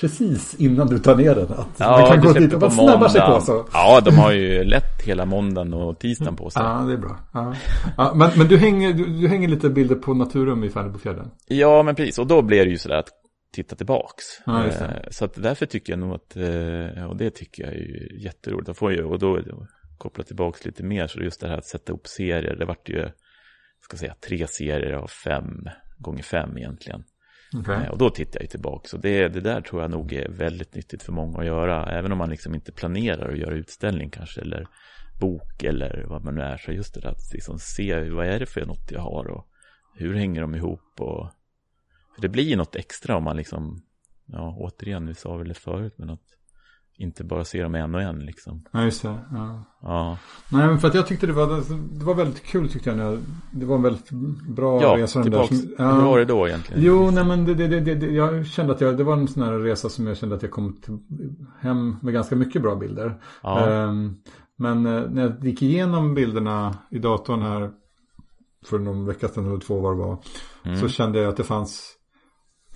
[0.00, 1.52] precis innan du tar ner den.
[1.52, 3.66] Att man kan gå dit och bara snabba sig på så.
[3.72, 6.62] Ja, de har ju lätt hela måndagen och tisdagen på sig.
[6.62, 7.16] Ja, det är bra.
[7.32, 7.54] Ja.
[7.96, 11.30] Ja, men men du, hänger, du, du hänger lite bilder på Naturum i Färnebofjärden.
[11.46, 12.18] Ja, men precis.
[12.18, 13.08] Och då blir det ju sådär att
[13.52, 14.24] titta tillbaks.
[14.46, 14.66] Ja.
[14.66, 14.72] Eh,
[15.10, 18.66] Så att därför tycker jag nog att, eh, och det tycker jag är ju jätteroligt.
[18.66, 19.40] Då får jag, och då
[19.98, 23.02] koppla tillbaks lite mer, så just det här att sätta upp serier, det vart ju,
[23.80, 25.68] ska jag säga, tre serier av fem
[25.98, 27.02] gånger fem egentligen.
[27.56, 27.84] Okay.
[27.84, 30.28] Eh, och då tittar jag ju tillbaka Och det, det där tror jag nog är
[30.28, 31.86] väldigt nyttigt för många att göra.
[31.86, 34.66] Även om man liksom inte planerar att göra utställning kanske, eller
[35.20, 36.56] bok eller vad man nu är.
[36.56, 39.48] Så just det där att liksom se vad är det för något jag har och
[39.94, 41.00] hur hänger de ihop.
[41.00, 41.30] Och,
[42.14, 43.82] för det blir ju något extra om man liksom,
[44.26, 46.37] ja återigen, vi sa väl det förut, men att
[46.98, 48.64] inte bara se dem en och en liksom.
[48.72, 49.18] Ja, just det.
[49.32, 49.64] Ja.
[49.82, 50.18] Ja,
[50.52, 51.46] Nej, men för att jag tyckte det var,
[51.98, 52.96] det var väldigt kul tyckte jag.
[52.96, 53.18] När jag
[53.50, 54.10] det var en väldigt
[54.48, 55.42] bra ja resa den där.
[55.44, 55.92] som- ja.
[55.92, 56.82] Hur var det då egentligen?
[56.82, 59.42] Jo, nej men det, det, det, det, jag kände att jag, det var en sån
[59.42, 60.98] här resa som jag kände att jag kom till,
[61.60, 63.20] hem med ganska mycket bra bilder.
[63.42, 64.16] Ja, Ehm,
[64.56, 67.70] men eh, när jag gick igenom bilderna i datorn här
[68.66, 70.18] för någon vecka sedan eller två var det var.
[70.64, 70.76] mm.
[70.80, 71.94] Så kände jag att det fanns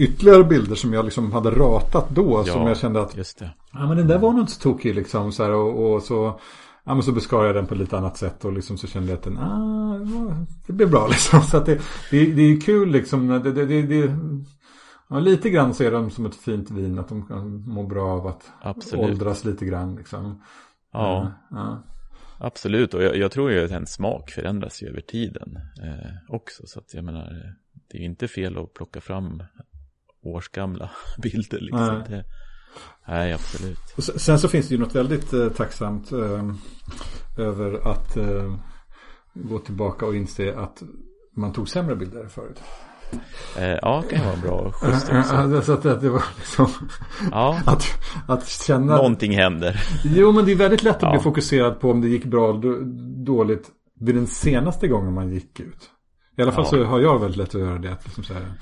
[0.03, 2.45] ytterligare bilder som jag liksom hade ratat då.
[2.47, 2.53] Ja.
[2.53, 3.51] Som jag kände att just det.
[3.73, 5.33] ja, men den där var nog inte så tokig liksom.
[5.33, 6.41] Så här, och, och så,
[6.85, 8.45] ja, men så beskar jag den på ett lite annat sätt.
[8.45, 9.99] Och liksom så kände jag att den, ah,
[10.67, 11.41] det blev bra liksom.
[11.41, 11.81] Så att det,
[12.11, 13.29] det, det är kul liksom.
[13.29, 14.17] Det, det, det, det,
[15.09, 16.99] ja, lite grann så är de som ett fint vin.
[16.99, 19.11] Att de kan må bra av att Absolut.
[19.11, 20.43] åldras lite grann liksom.
[20.93, 21.33] Ja.
[21.51, 21.83] ja.
[22.45, 26.67] Absolut, och jag, jag tror ju att en smak förändras ju över tiden eh, också.
[26.67, 27.55] Så att jag menar,
[27.91, 29.43] det är ju inte fel att plocka fram
[30.23, 30.91] årsgamla
[31.23, 32.03] bilder liksom.
[32.09, 32.25] Nej.
[33.09, 33.79] Nej, absolut.
[33.97, 36.53] Och sen- så finns det ju något väldigt eh, tacksamt eh,
[37.39, 38.57] över att eh,
[39.35, 40.83] gå tillbaka och inse att
[41.37, 42.63] man tog sämre bilder förut.
[43.59, 44.87] Eh, ja, det kan vara en bra också.
[45.13, 46.67] Ja, så att det, det var liksom
[47.31, 47.85] Ja, att,
[48.29, 48.97] att känna.
[48.97, 49.81] någonting händer.
[50.05, 51.11] Jo, men det är väldigt lätt att Ja.
[51.11, 52.81] bli fokuserad på om det gick bra eller då-
[53.35, 53.71] dåligt
[54.01, 55.91] vid den senaste gången man gick ut.
[56.39, 56.71] I alla fall Ja.
[56.71, 57.93] så har jag väldigt lätt att göra det.
[57.93, 58.53] Att liksom så här,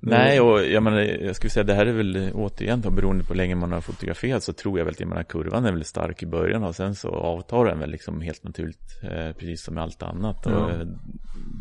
[0.00, 3.28] Nej, och jag menar, jag skulle säga det här är väl återigen då, beroende på
[3.28, 5.84] hur länge man har fotograferat så tror jag väl att jag menar, kurvan är väl
[5.84, 9.74] stark i början och sen så avtar den väl liksom helt naturligt, eh, precis som
[9.74, 10.42] med allt annat.
[10.44, 10.50] Ja.
[10.56, 10.86] Och,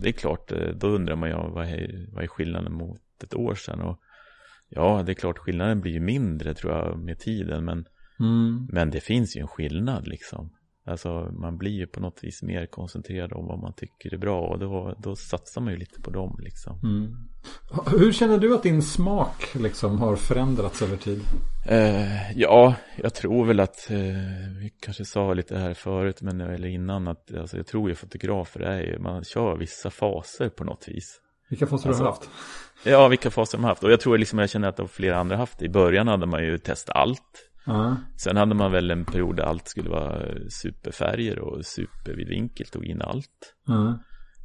[0.02, 3.36] det är klart, eh, då undrar man ju vad är, vad är skillnaden mot ett
[3.36, 4.00] år sedan och
[4.70, 7.86] ja, det är klart skillnaden blir ju mindre tror jag med tiden men,
[8.20, 8.68] Mm.
[8.72, 10.50] men det finns ju en skillnad liksom.
[10.88, 14.42] Alltså man blir ju på något vis mer koncentrerad om vad man tycker är bra
[14.42, 16.80] och då, då satsar man ju lite på dem liksom.
[16.84, 17.16] Mm.
[18.00, 21.22] Hur känner du att din smak liksom har förändrats över tid?
[21.68, 23.98] Eh, ja, jag tror väl att, eh,
[24.62, 28.60] vi kanske sa lite här förut, men eller innan, att alltså, jag tror ju fotografer
[28.60, 31.22] är ju, man kör vissa faser på något vis.
[31.50, 32.30] Vilka faser Alltså, har du haft?
[32.84, 33.84] Ja, vilka faser de har haft.
[33.84, 35.66] Och jag tror liksom, jag känner att flera andra haft det.
[35.66, 37.47] I början hade man ju testat allt.
[37.68, 37.98] Ja.
[38.18, 43.02] Sen hade man väl en period där allt skulle vara superfärger och supervidvinkel, tog in
[43.02, 43.56] allt.
[43.68, 44.00] Ja.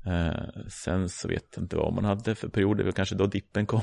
[0.07, 3.67] Eh, sen så vet jag inte vad man hade för perioder, det kanske då dippen
[3.67, 3.83] kom.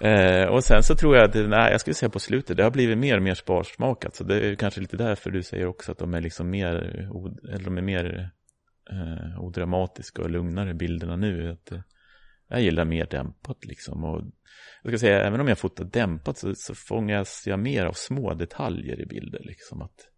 [0.00, 2.70] eh, och sen så tror jag att, nej, jag skulle säga på slutet, det har
[2.70, 4.14] blivit mer och mer sparsmakat.
[4.14, 6.74] Så det är kanske lite därför du säger också att de är liksom mer,
[7.48, 8.30] eller de är mer
[8.90, 11.50] eh, odramatiska och lugnare bilderna nu.
[11.50, 11.80] Att, eh,
[12.48, 14.04] jag gillar mer dämpat liksom.
[14.04, 14.22] Och
[14.82, 18.34] jag ska säga, även om jag fotar dämpat så, så fångas jag mer av små
[18.34, 19.40] detaljer i bilder.
[19.44, 20.08] Liksom att,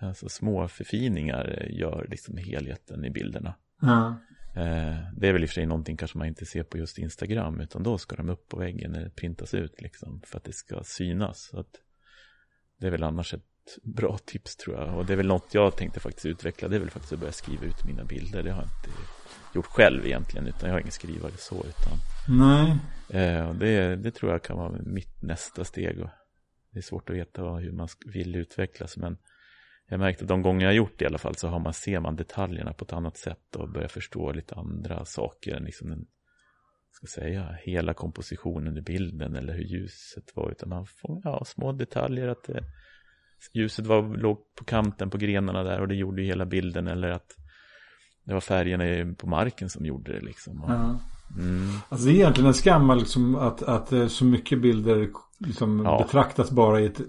[0.00, 3.54] alltså små förfiningar gör liksom helheten i bilderna.
[4.56, 6.98] Eh, det är väl i och för sig någonting kanske man inte ser på just
[6.98, 10.52] Instagram utan då ska de upp på väggen det printas ut liksom för att det
[10.52, 11.48] ska synas.
[11.50, 11.80] Så att
[12.80, 13.44] det är väl annars ett
[13.82, 16.80] bra tips tror jag och det är väl något jag tänkte faktiskt utveckla det är
[16.80, 18.42] väl faktiskt att börja skriva ut mina bilder.
[18.42, 19.19] Det har jag inte
[19.54, 21.98] gjort själv egentligen utan jag har ingen skrivare så utan
[22.38, 22.76] Nej.
[23.08, 26.08] eh, det, det tror jag kan vara mitt nästa steg och
[26.72, 29.16] det är svårt att veta hur man vill utvecklas men
[29.88, 32.00] jag märkte att de gånger jag gjort det i alla fall så har man, ser
[32.00, 36.06] man detaljerna på ett annat sätt och börjar förstå lite andra saker än liksom den,
[36.90, 41.72] ska säga, hela kompositionen i bilden eller hur ljuset var utan man får, ja, små
[41.72, 42.64] detaljer att det,
[43.54, 47.08] ljuset var, låg på kanten på grenarna där och det gjorde ju hela bilden eller
[47.08, 47.30] att
[48.30, 50.64] det var färgerna på marken som gjorde det liksom.
[50.68, 50.98] Ja.
[51.42, 55.08] mm, Alltså det är egentligen en skam liksom, att, att eh, så mycket bilder
[55.46, 55.98] liksom Ja.
[56.06, 57.00] betraktas bara i ett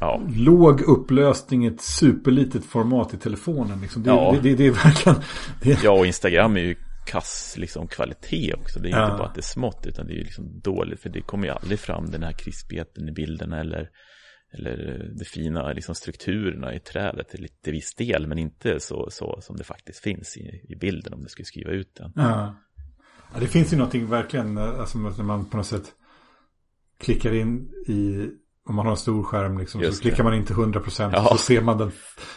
[0.00, 3.80] ja, låg upplösning ett superlitet format i telefonen.
[3.80, 4.02] Liksom.
[4.02, 4.32] Det, Ja.
[4.42, 5.18] det, det, det är verkligen...
[5.62, 6.74] Det, ja, och Instagram är ju
[7.06, 8.80] kass liksom kvalitet också.
[8.80, 9.04] Det är Ja.
[9.04, 11.52] inte bara att det är smått utan det är liksom dåligt för det kommer ju
[11.52, 13.88] aldrig fram den här krispigheten i bilderna eller
[14.52, 19.38] eller de fina liksom, strukturerna i trädet till lite viss del men inte så, så
[19.40, 22.12] som det faktiskt finns i, i bilden om du skulle skriva ut den.
[22.16, 22.54] ja.
[23.34, 25.92] Ja, det finns ju någonting verkligen, alltså när man på något sätt
[27.00, 28.28] klickar in i,
[28.68, 30.22] om man har en stor skärm liksom, Just så klickar det.
[30.24, 31.28] man in till 100% Ja.
[31.30, 31.92] så ser man den.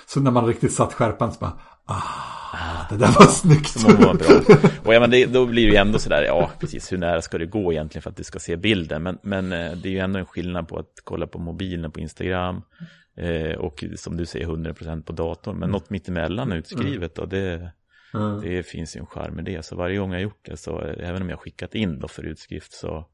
[0.07, 3.87] Så när man riktigt satt skärpan så bara, ah, det där var snyggt.
[3.87, 4.69] Det var bra.
[4.85, 7.37] Och ja, men det, då blir det ju ändå sådär, ja precis, hur nära ska
[7.37, 9.03] det gå egentligen för att du ska se bilden?
[9.03, 11.99] Men, men eh, det är ju ändå en skillnad på att kolla på mobilen på
[11.99, 12.61] Instagram
[13.17, 15.57] eh, och som du säger 100% på datorn.
[15.57, 17.71] Men något mittemellan utskrivet och det,
[18.15, 18.41] Mm.
[18.41, 19.65] det finns ju en charm med det.
[19.65, 22.23] Så varje gång jag gjort det, så eh, även om jag skickat in då för
[22.23, 23.07] utskrift så,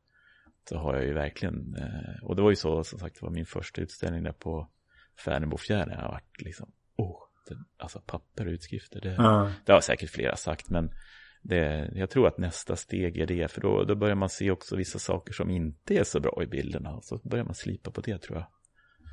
[0.69, 3.33] så har jag ju verkligen, eh, och det var ju så som sagt, det var
[3.33, 4.67] min första utställning där på
[5.25, 5.93] Färnebofjärden.
[5.93, 7.15] Jag har varit liksom, oh,
[7.79, 9.51] alltså papper och utskrifter, det, Ja.
[9.65, 10.89] det har säkert flera sagt, men
[11.43, 14.75] det, jag tror att nästa steg är det, för då, då börjar man se också
[14.75, 18.01] vissa saker som inte är så bra i bilderna, och så börjar man slipa på
[18.01, 18.47] det tror jag.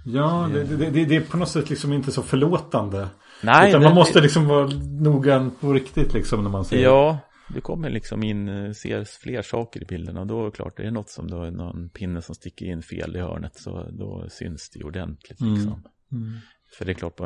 [0.07, 3.09] Ja, det, det, det, det är på något sätt liksom inte så förlåtande.
[3.43, 4.67] Nej, Utan det- man måste liksom vara
[5.01, 6.83] noggrann på riktigt liksom när man ser.
[6.83, 7.19] Ja,
[7.55, 10.83] du kommer liksom in, ser fler saker i bilderna och då är det klart, det
[10.87, 14.27] är något som då är någon pinne som sticker in fel i hörnet så då
[14.31, 15.85] syns det ordentligt liksom.
[16.13, 16.33] Mm.
[16.79, 17.21] För det är klart,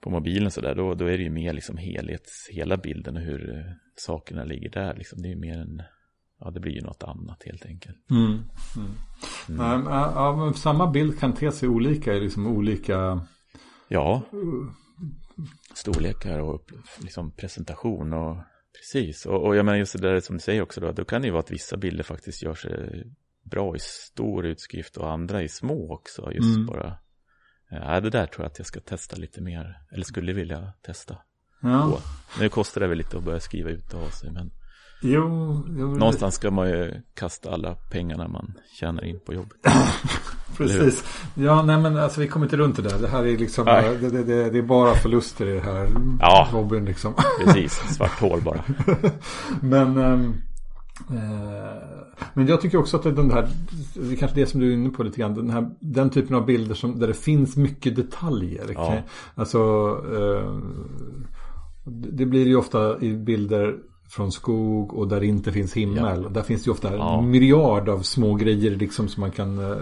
[0.00, 3.22] på, mobilen så där, då, då är det ju mer liksom helhets, hela bilden och
[3.22, 5.22] hur eh, sakerna ligger där liksom.
[5.22, 5.82] Det är ju mer en,
[6.40, 8.10] ja det blir ju något annat helt enkelt.
[8.10, 8.26] Mm.
[8.26, 8.42] Mm.
[9.48, 13.26] Nej, men, ja, samma bild kan te sig olika i liksom olika...
[13.88, 14.22] Ja,
[15.74, 16.70] storlekar och
[17.02, 18.36] liksom presentation och
[18.78, 19.26] precis.
[19.26, 21.26] Och, och jag menar just det där som du säger också då, då kan det
[21.26, 23.04] ju vara att vissa bilder faktiskt gör sig
[23.50, 26.32] bra i stor utskrift och andra i små också.
[26.32, 26.66] Just Mm.
[26.66, 26.98] bara,
[27.70, 31.16] ja det där tror jag att jag ska testa lite mer, eller skulle vilja testa.
[31.62, 31.90] Ja.
[31.90, 31.98] på.
[32.40, 34.50] Nu kostar det väl lite att börja skriva ut av sig, men
[35.02, 39.56] Jo, jo någonstans ska man ju kasta alla pengarna man tjänar in på jobbet.
[40.56, 41.04] precis.
[41.34, 42.98] Ja, nej men alltså vi kommer inte runt det där.
[42.98, 45.88] Det här är liksom, det, det, det, det är bara förluster i det här
[46.20, 46.48] Ja.
[46.52, 47.14] hobbyn liksom.
[47.44, 48.64] Precis, svart hål bara.
[49.60, 50.30] Men, eh,
[52.34, 53.48] men jag tycker också att den här,
[53.94, 56.36] det är kanske det som du är inne på lite grann, den, här, den typen
[56.36, 58.64] av bilder som, där det finns mycket detaljer.
[58.74, 58.98] Ja.
[59.34, 59.58] Alltså,
[60.14, 60.58] eh,
[61.86, 63.76] det blir ju ofta i bilder
[64.08, 66.32] från skog och där det inte finns himmel.
[66.32, 67.18] Där finns det ju ofta Ja.
[67.18, 69.58] en myriad av små grejer liksom som man kan...
[69.72, 69.78] eh,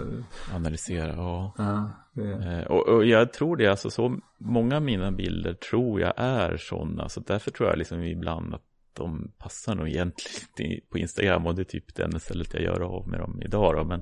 [0.55, 1.53] Analysera, ja.
[1.57, 2.23] ja, det,
[2.61, 6.57] Eh, Och, och jag tror det, alltså så många av mina bilder tror jag är
[6.57, 7.09] sådana.
[7.09, 8.61] Så därför tror jag liksom ibland att
[8.95, 11.45] de passar nog egentligen på Instagram.
[11.47, 13.83] Och det är typ det enda stället jag gör av med dem idag då.
[13.83, 14.01] Men,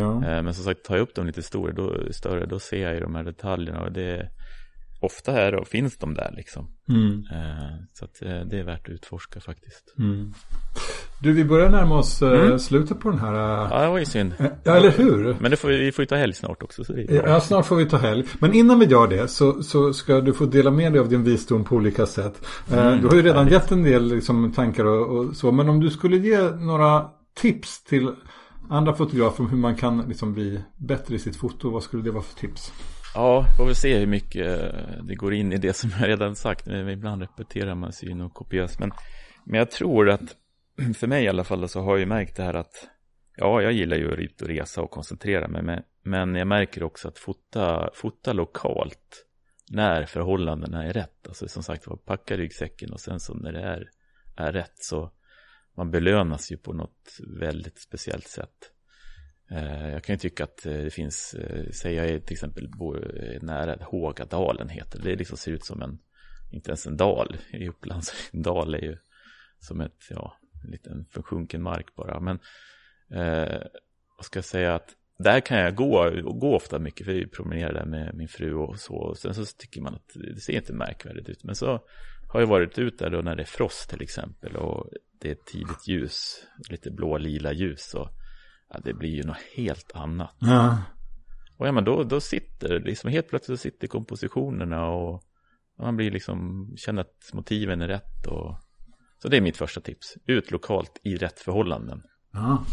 [0.00, 0.14] ja.
[0.14, 2.94] eh, men som sagt, tar jag upp dem lite större då, större, då ser jag
[2.94, 3.80] ju de här detaljerna.
[3.80, 4.30] Och det,
[5.04, 6.66] ofta är och finns de där liksom.
[6.88, 7.24] Mm.
[7.32, 9.94] Eh, så eh, det är värt att utforska faktiskt.
[9.98, 10.32] Mm.
[11.22, 12.58] Du, vi börjar närma oss eh, Mm.
[12.58, 13.32] slutet på den här.
[13.34, 14.34] Ja, det var ju synd.
[14.62, 15.36] Ja, eller hur?
[15.40, 16.84] Men får vi, vi får ju ta helg snart också.
[16.84, 17.28] Så det är.
[17.28, 18.24] Ja, snart får vi ta helg.
[18.38, 21.24] Men innan vi gör det så, så ska du få dela med dig av din
[21.24, 22.46] visdom på olika sätt.
[22.72, 23.52] Mm, du har ju redan härligt.
[23.52, 25.52] gett en del liksom, tankar och, och så.
[25.52, 28.10] Men om du skulle ge några tips till
[28.70, 31.70] andra fotografer om hur man kan liksom, bli bättre i sitt foto.
[31.70, 32.72] Vad skulle det vara för tips?
[33.14, 36.36] Ja, får vi se hur mycket eh, det går in i det som jag redan
[36.36, 36.66] sagt.
[36.66, 38.80] Men Ibland repeterar man sig nog kopiöst.
[38.80, 38.92] Men,
[39.44, 40.36] men jag tror att,
[40.96, 42.88] för mig i alla fall, så har jag ju märkt det här att
[43.36, 45.62] Ja, jag gillar ju att ut och resa och koncentrera mig.
[45.62, 49.26] Men, men jag märker också att fota, fota lokalt
[49.70, 51.26] när förhållandena är rätt.
[51.28, 53.90] Alltså som sagt var, packa ryggsäcken och sen så när det är,
[54.36, 55.12] är rätt så
[55.76, 58.70] man belönas ju på något väldigt speciellt sätt.
[59.50, 62.68] Eh, jag kan ju tycka att eh, det finns, eh, säg jag är till exempel
[62.68, 65.98] bor nära Hågadalen heter det, det liksom ser ut som en,
[66.50, 67.36] inte ens en dal.
[67.50, 68.96] I Uppland, så en dal är ju
[69.58, 72.38] som ett, ja, en liten försjunken mark bara, men
[73.10, 73.62] eh,
[74.16, 77.26] vad ska jag säga att där kan jag gå, och gå ofta mycket, för vi
[77.26, 80.52] promenerar där med min fru och så, och sen så tycker man att det ser
[80.52, 81.66] inte märkvärdigt ut, men så
[82.28, 84.90] har jag varit ut där då när det är frost till exempel och
[85.20, 88.08] det är tidigt ljus, lite blå-lila ljus och
[88.72, 90.36] ja, det blir ju något helt annat.
[90.38, 90.78] Ja.
[91.58, 95.22] Och ja, men då, då sitter liksom helt plötsligt så sitter kompositionerna och
[95.80, 98.56] man blir liksom, känner att motiven är rätt och
[99.22, 100.14] så det är mitt första tips.
[100.26, 102.02] Ut lokalt i rätt förhållanden.
[102.32, 102.64] Ja.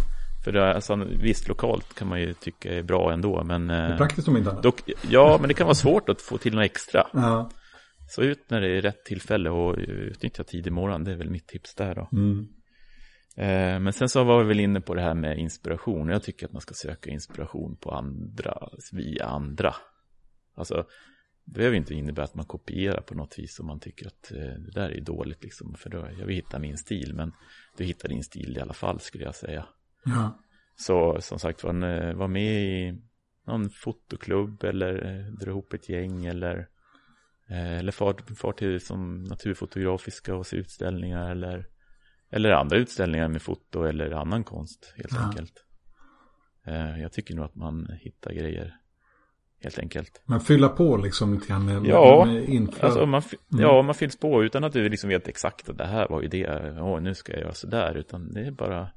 [0.44, 3.74] För det, är- alltså, visst, lokalt kan man ju tycka är bra ändå, men Det
[3.76, 4.76] är eh, praktiskt om inte annat.
[5.10, 7.08] ja, men det kan vara svårt att få till något extra.
[7.14, 7.50] Ja.
[8.08, 11.48] Så ut när det är rätt tillfälle och utnyttja tidig morgon, det är väl mitt
[11.48, 12.10] tips där då.
[12.18, 12.48] Mm.
[13.38, 16.10] Eh, Men sen så var vi väl inne på det här med inspiration.
[16.10, 19.76] Jag tycker att man ska söka inspiration på andra, via andra.
[20.56, 20.86] Alltså,
[21.46, 24.38] det behöver inte innebära att man kopierar på något vis om man tycker att eh,
[24.38, 25.74] det där är dåligt liksom.
[25.74, 27.34] För då, jag vill hitta min stil, men
[27.78, 29.66] du hittar din stil i alla fall skulle jag säga.
[30.06, 30.40] Ja.
[30.76, 33.02] Så som sagt var, eh, var med i
[33.48, 36.68] någon fotoklubb eller dra ihop ett gäng eller
[37.54, 41.68] eller far, far till som naturfotografiska och se utställningar eller
[42.32, 45.20] eller andra utställningar med foto eller annan konst helt Ja.
[45.26, 45.54] enkelt.
[46.68, 48.76] Eh, Jag tycker nog att man hittar grejer
[49.64, 50.22] helt enkelt.
[50.26, 52.86] Men fylla på liksom lite grann med, Ja, med inflöde.
[52.86, 53.22] Alltså man,
[53.54, 53.62] Mm.
[53.64, 56.28] ja, man fylls på utan att du liksom vet exakt att det här var ju
[56.28, 58.90] det, åh nu ska jag göra sådär, utan det är bara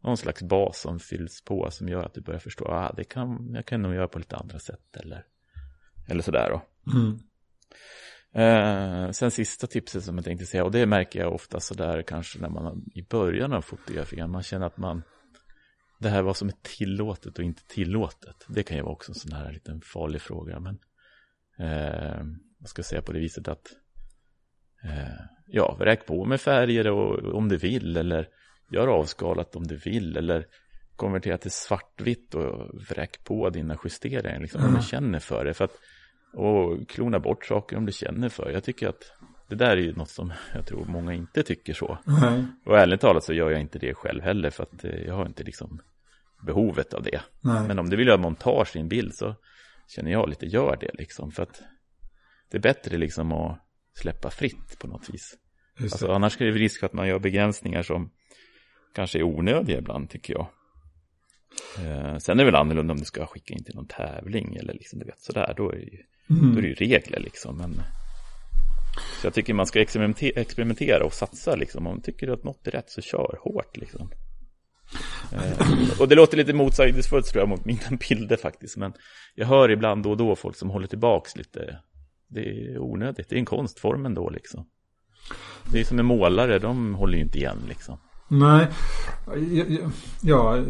[0.00, 3.50] någon slags bas som fylls på som gör att du börjar förstå, ah, det kan,
[3.54, 5.24] jag kan nog göra på lite andra sätt eller,
[6.08, 6.62] eller sådär då.
[6.92, 7.18] Mm.
[8.34, 12.38] Eh, sen sista tipset som jag tänkte säga, och det märker jag ofta sådär kanske
[12.38, 15.02] när man i början av fotograferingen, man känner att man
[15.98, 18.46] det här vad som är tillåtet och inte tillåtet.
[18.48, 20.78] Det kan ju vara också en sån här liten farlig fråga, men
[21.58, 22.24] eh,
[22.60, 23.66] jag ska säga på det viset att
[24.84, 28.28] eh, ja, räck på med färger och, om du vill eller
[28.70, 30.46] gör avskalat om du vill eller
[30.96, 34.80] konvertera till svartvitt och vräk på dina justeringar liksom, om Mm.
[34.80, 35.54] du känner för det.
[35.54, 35.78] För att,
[36.32, 38.50] och klona bort saker om du känner för.
[38.50, 39.12] Jag tycker att
[39.48, 41.98] det där är ju något som jag tror många inte tycker så.
[42.04, 45.14] Nej, Och ärligt talat så gör jag inte det själv heller för att eh, jag
[45.14, 45.80] har inte liksom
[46.46, 47.20] behovet av det.
[47.40, 47.68] nej.
[47.68, 49.34] Men om du vill göra montage i en bild så
[49.88, 51.30] känner jag lite, gör det liksom.
[51.30, 51.62] För att
[52.50, 53.58] det är bättre liksom att
[53.94, 55.34] släppa fritt på något vis.
[55.80, 58.10] Alltså, annars är det risk att man gör begränsningar som
[58.94, 60.48] kanske är onödiga ibland tycker jag.
[61.78, 64.72] Eh, sen är det väl annorlunda om du ska skicka in till någon tävling eller
[64.74, 65.54] liksom, du vet sådär.
[65.56, 65.98] Då är det ju,
[66.30, 66.52] Mm.
[66.52, 67.56] då är det ju regler liksom.
[67.56, 67.74] Men...
[69.20, 71.86] Så jag tycker man ska experimentera, och satsa liksom.
[71.86, 74.10] Om du tycker att något är rätt så kör hårt liksom.
[75.32, 78.76] Eh, och det låter lite motsägelsefullt tror jag mot mina bilder faktiskt.
[78.76, 78.92] Men
[79.34, 81.78] jag hör ibland då och då folk som håller tillbaks lite.
[82.28, 84.68] Det är onödigt, det är en konstform ändå liksom.
[85.72, 87.98] Det är som en målare, de håller ju inte igen liksom.
[88.32, 88.68] Nej,
[89.52, 89.64] ja,
[90.22, 90.62] ja,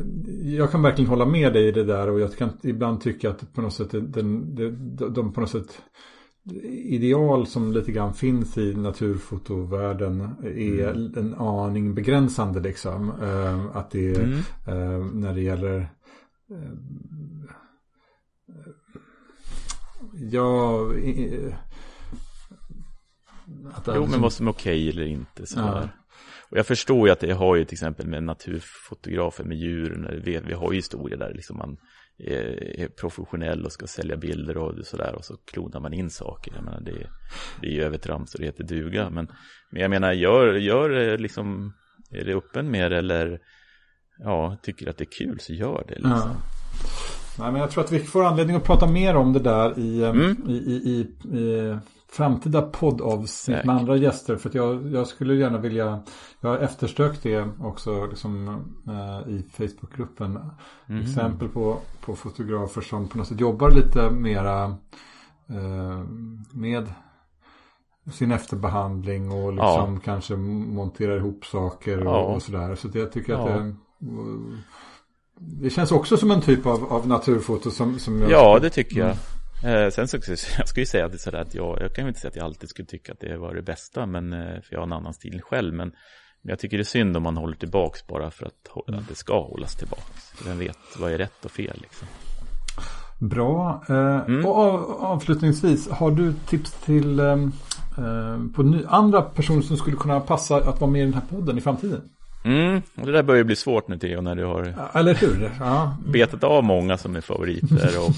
[0.45, 3.53] jag kan verkligen hålla med dig i det där och jag kan ibland tycka att
[3.55, 5.83] på något sätt den, den, de på något sätt
[6.89, 13.13] ideal som lite grann finns i naturfotovärlden är en aning begränsande liksom.
[13.23, 14.39] Eh, Att det är Mm.
[14.67, 15.79] eh, när det gäller
[16.51, 16.73] eh,
[20.15, 20.81] ja
[23.75, 25.47] att det Jo, men liksom- vad som är okej eller inte.
[25.47, 25.89] Så Ja.
[26.53, 30.21] Och jag förstår ju att det har ju till exempel med naturfotografer med djur.
[30.25, 31.77] Vi, vi har ju historier där liksom man
[32.19, 35.15] är, är professionell och ska sälja bilder och sådär.
[35.15, 36.53] Och så klonar man in saker.
[36.55, 37.07] Jag menar, det,
[37.61, 39.11] det är ju övertramp så det heter duga.
[39.11, 39.29] Men,
[39.71, 41.73] men jag menar, gör, gör liksom,
[42.11, 43.39] är det öppen med det eller
[44.19, 46.11] ja, tycker att det är kul så gör det liksom.
[46.11, 46.37] Ja.
[47.39, 50.03] Nej, men jag tror att vi får anledning att prata mer om det där i,
[50.03, 50.37] eh, Mm.
[50.49, 51.77] i, i, i, i
[52.13, 53.65] framtida poddavsnitt Säkert.
[53.65, 54.37] med andra gäster.
[54.37, 56.03] För jag, jag skulle gärna vilja,
[56.41, 58.49] jag har eftersökt det också liksom,
[58.89, 60.39] eh, i Facebookgruppen.
[60.87, 61.01] Mhm.
[61.01, 64.65] Exempel på, på fotografer som på något sätt jobbar lite mera
[65.49, 66.05] eh,
[66.53, 66.87] med
[68.13, 72.21] sin efterbehandling och liksom kanske monterar ihop saker och, Ja.
[72.21, 72.75] och sådär.
[72.75, 73.57] Så det, jag tycker att Ja.
[73.57, 73.75] det,
[75.39, 79.01] det känns också som en typ av, av naturfoto som, som jag Ja, det tycker
[79.01, 79.17] jag.
[79.65, 80.17] Eh, sen så,
[80.59, 82.29] jag skulle ju säga att det är sådär att jag, jag kan ju inte säga
[82.29, 84.87] att jag alltid skulle tycka att det var det bästa, men, eh, för jag har
[84.87, 85.93] en annan stil själv, men
[86.45, 89.15] men jag tycker det är synd om man håller tillbaks bara för att, att det
[89.15, 90.31] ska hållas tillbaks.
[90.35, 92.09] För vem vet vad är rätt och fel liksom.
[93.19, 93.85] Bra.
[93.89, 97.33] Eh, Och av, avslutningsvis, har du tips till eh,
[97.99, 101.23] eh, på ny, andra personer som skulle kunna passa att vara med i den här
[101.31, 102.01] podden i framtiden?
[102.45, 105.51] Mm, och det där börjar bli svårt nu Theo när du har Eller hur?
[105.61, 105.97] Ja.
[106.07, 108.13] betat av många som är favoriter och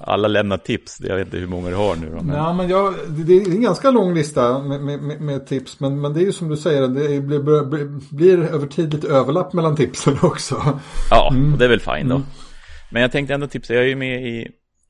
[0.00, 1.00] alla lämnar tips.
[1.00, 2.22] Jag vet inte hur många du har nu då.
[2.22, 2.36] Men...
[2.36, 5.80] Ja, men jag, det är en ganska lång lista med, med, med, tips.
[5.80, 9.08] Men, men det är ju som du säger, det blir, blir, blir över tid lite
[9.08, 10.80] överlapp mellan tipsen också.
[11.10, 12.22] Ja, och det är väl fint då.
[12.90, 14.40] Men jag tänkte ändå tipsa, jag är ju med i,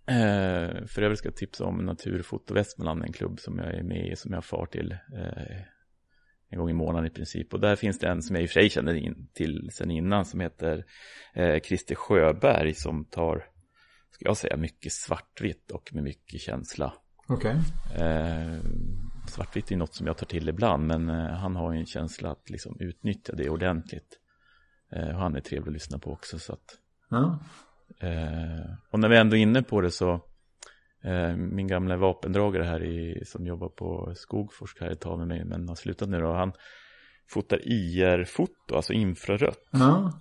[0.06, 4.12] eh, för övrigt ska jag tipsa om Naturfoto Västmanland, en klubb som jag är med
[4.12, 5.62] i, som jag far till eh,
[6.50, 7.54] en gång i månaden i princip.
[7.54, 9.90] Och där finns det en som jag i och för sig känner in till sen
[9.90, 10.84] innan som heter
[11.34, 13.44] eh, Christer Sjöberg som tar,
[14.10, 16.92] ska jag säga, mycket svartvitt och med mycket känsla.
[17.28, 17.56] Okej.
[17.96, 18.60] Eh,
[19.28, 22.30] svartvitt är något som jag tar till ibland, men eh, han har ju en känsla
[22.30, 24.18] att liksom utnyttja det ordentligt.
[24.92, 26.78] Eh, och han är trevlig att lyssna på också, så att.
[28.00, 30.20] Eh, och när vi ändå är inne på det så
[31.36, 35.68] min gamla vapendragare här i, som jobbar på Skogforsk här ett tag med mig men
[35.68, 36.32] har slutat nu då.
[36.32, 36.52] Han
[37.30, 39.58] fotar IR-foto, alltså infrarött.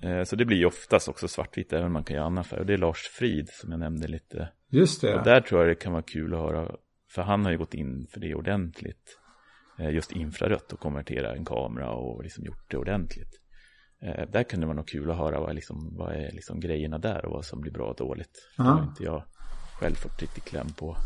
[0.03, 2.59] Eh, så det blir ju oftast också svartvitt även om man kan göra annan färg.
[2.59, 4.49] Och det är Lars Frid som jag nämnde lite.
[4.71, 5.21] just Och det.
[5.23, 6.71] där tror jag det kan vara kul att höra.
[7.11, 9.19] För han har ju gått in för det ordentligt.
[9.79, 13.41] Eh, just infrarött och konvertera en kamera och liksom gjort det ordentligt.
[14.01, 17.25] Eh, där kan det vara kul att höra vad, liksom, vad är liksom grejerna där
[17.25, 18.33] och vad som blir bra och dåligt.
[18.57, 18.69] Det Ja.
[18.69, 19.23] har inte jag
[19.79, 20.97] själv fått riktigt kläm på.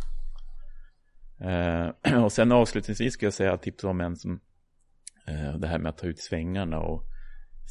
[1.39, 4.39] Eh, och sen avslutningsvis ska jag säga tips om en som
[5.28, 7.03] eh, det här med att ta ut svängarna och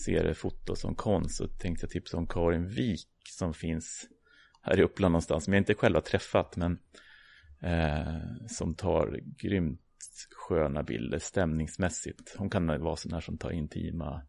[0.04, 4.08] se foto som konst så tänkte jag tipsa om Karin Wik som finns
[4.62, 6.78] här i Uppland någonstans som jag inte själv har träffat men
[7.60, 9.80] eh, som tar grymt
[10.48, 12.34] sköna bilder stämningsmässigt.
[12.38, 14.22] Hon kan vara sån här som tar intima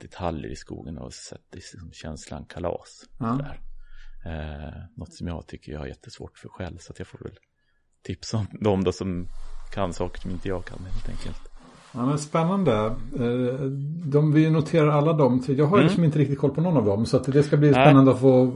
[0.00, 3.08] detaljer i skogen och sätter liksom känslan kalas.
[3.18, 3.36] Ja.
[3.36, 3.60] Sådär.
[4.24, 7.38] Eh, något som jag tycker jag har jättesvårt för själv så att jag får väl
[8.02, 9.26] tipsa om de då som
[9.74, 11.40] kan saker som inte jag kan helt enkelt.
[11.92, 12.72] Ja, men spännande.
[13.18, 13.60] Eh,
[14.06, 15.42] De, vi noterar alla dem.
[15.48, 15.86] Jag har Mm.
[15.86, 17.06] liksom inte riktigt koll på någon av dem.
[17.06, 17.86] Så att det ska bli Nej.
[17.86, 18.52] spännande att få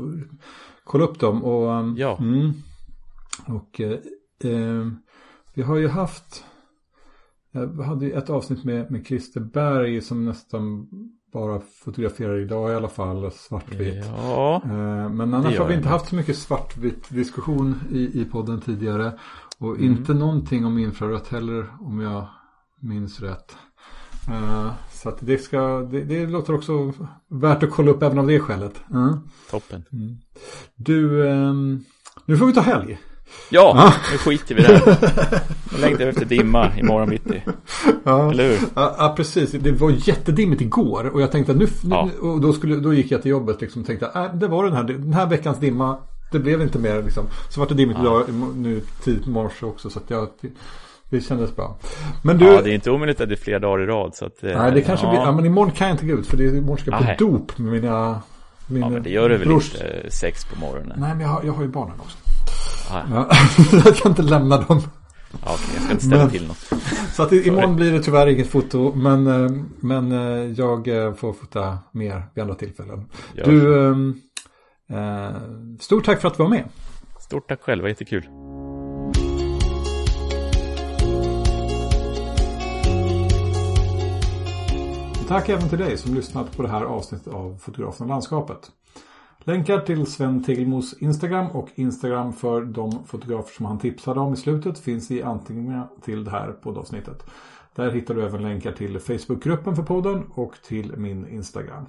[0.85, 1.45] kolla upp dem.
[1.45, 2.17] Och, Ja.
[2.19, 2.53] Mm,
[3.47, 3.99] och eh,
[4.53, 4.87] eh,
[5.55, 6.45] vi har ju haft.
[7.51, 10.89] Jag hade ju ett avsnitt med, med Christer Berg som nästan
[11.33, 13.31] bara fotograferar idag i alla fall.
[13.33, 14.05] Svartvitt.
[14.17, 18.61] Ja, Eh, Men annars har vi inte haft så mycket svartvitt diskussion i, i podden
[18.61, 19.13] tidigare.
[19.59, 19.85] Och Mm.
[19.85, 22.27] inte någonting om infrarött heller om jag
[22.81, 23.57] minns rätt.
[24.29, 26.93] Eh, Så det, ska, det, det låter också
[27.31, 28.81] värt att kolla upp även av det skälet.
[28.91, 29.19] Ja.
[29.51, 29.85] toppen.
[30.77, 31.85] Du, ehm,
[32.25, 32.99] nu får vi ta helg.
[33.51, 35.41] Ja, nu skiter vi i det här.
[35.73, 37.43] Nu längtar vi efter dimma imorgon bitti.
[38.05, 38.31] Ja.
[38.31, 38.59] Eller hur?
[38.75, 39.51] Ja, ja, precis.
[39.53, 42.09] Det var jättedimmigt igår och jag tänkte att nu, Ja.
[42.21, 44.65] och då, skulle, då gick jag till jobbet liksom och tänkte att äh, det var
[44.65, 45.97] den här, den här veckans dimma.
[46.33, 47.25] Det blev inte mer liksom.
[47.51, 48.23] Så var det dimmigt idag,
[48.57, 50.29] nu tidigt på morse också så att jag,
[51.11, 51.77] det, kändes bra.
[52.23, 54.15] Men du, Ja, det är inte omöjligt att det är flera dagar i rad.
[54.15, 55.11] Så att, eh, nej det kanske ja.
[55.11, 57.05] blir, ja men imorgon kan jag inte gå ut för det, imorgon ska jag på
[57.05, 57.17] Nej.
[57.19, 58.21] dop med mina,
[58.67, 60.93] mina Ja, men det gör det väl brors- inte sex på morgonen?
[61.01, 62.17] Nej men jag har, jag har ju barnen också.
[62.91, 63.29] Ja,
[63.85, 64.81] jag kan inte lämna dem.
[65.33, 66.73] ja, okej, jag ska inte ställa Men- till något.
[67.13, 68.93] Så att imorgon blir det tyvärr inget foto.
[68.95, 69.51] Men, eh,
[69.81, 73.05] men eh, jag eh, får fota mer vid andra tillfällen.
[73.35, 74.21] Gör Du, ehm,
[74.91, 75.37] eh,
[75.81, 76.65] stort tack för att du var med.
[77.21, 78.29] Stort tack själv, jättekul.
[85.29, 88.71] Tack även till dig som lyssnat på det här avsnittet av Fotografen och landskapet.
[89.49, 94.37] Länkar till Sven Tegelmos Instagram och Instagram för de fotografer som han tipsade om i
[94.37, 97.25] slutet finns i antingen till det här poddavsnittet.
[97.75, 101.87] Där hittar du även länkar till Facebookgruppen för podden och till min Instagram.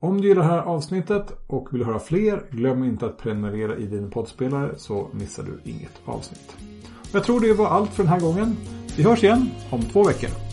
[0.00, 3.86] Om du gillar det här avsnittet och vill höra fler, glöm inte att prenumerera i
[3.86, 6.56] din poddspelare så missar du inget avsnitt.
[7.12, 8.56] Jag tror det var allt för den här gången.
[8.96, 10.51] Vi hörs igen om två veckor.